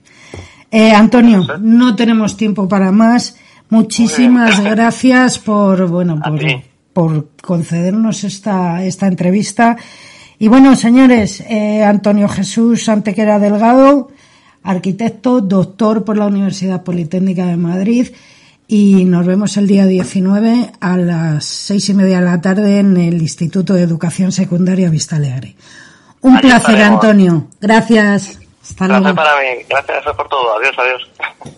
Eh, 0.68 0.90
Antonio, 0.90 1.46
no 1.60 1.94
tenemos 1.94 2.36
tiempo 2.36 2.68
para 2.68 2.90
más. 2.90 3.36
Muchísimas 3.70 4.60
gracias 4.64 5.38
por, 5.38 5.86
bueno, 5.86 6.20
por, 6.20 6.40
por, 6.92 7.28
concedernos 7.40 8.24
esta, 8.24 8.84
esta 8.84 9.06
entrevista. 9.06 9.76
Y 10.40 10.48
bueno, 10.48 10.74
señores, 10.74 11.40
eh, 11.48 11.84
Antonio 11.84 12.28
Jesús 12.28 12.88
Antequera 12.88 13.38
Delgado, 13.38 14.08
arquitecto, 14.64 15.40
doctor 15.40 16.04
por 16.04 16.16
la 16.16 16.26
Universidad 16.26 16.82
Politécnica 16.82 17.46
de 17.46 17.56
Madrid, 17.56 18.08
y 18.66 19.04
nos 19.04 19.24
vemos 19.24 19.56
el 19.56 19.68
día 19.68 19.86
19 19.86 20.72
a 20.80 20.96
las 20.96 21.44
seis 21.44 21.88
y 21.90 21.94
media 21.94 22.18
de 22.18 22.24
la 22.24 22.40
tarde 22.40 22.80
en 22.80 22.96
el 22.96 23.22
Instituto 23.22 23.74
de 23.74 23.82
Educación 23.82 24.32
Secundaria 24.32 24.90
Vista 24.90 25.14
Alegre. 25.14 25.54
Un 26.26 26.40
placer, 26.40 26.82
Antonio. 26.82 27.46
Gracias. 27.60 28.40
Hasta 28.60 28.88
luego. 28.88 29.04
Gracias 29.04 29.24
para 29.24 29.40
mí. 29.40 29.62
Gracias 29.68 30.16
por 30.16 30.28
todo. 30.28 30.58
Adiós, 30.58 30.74
adiós. 30.76 31.56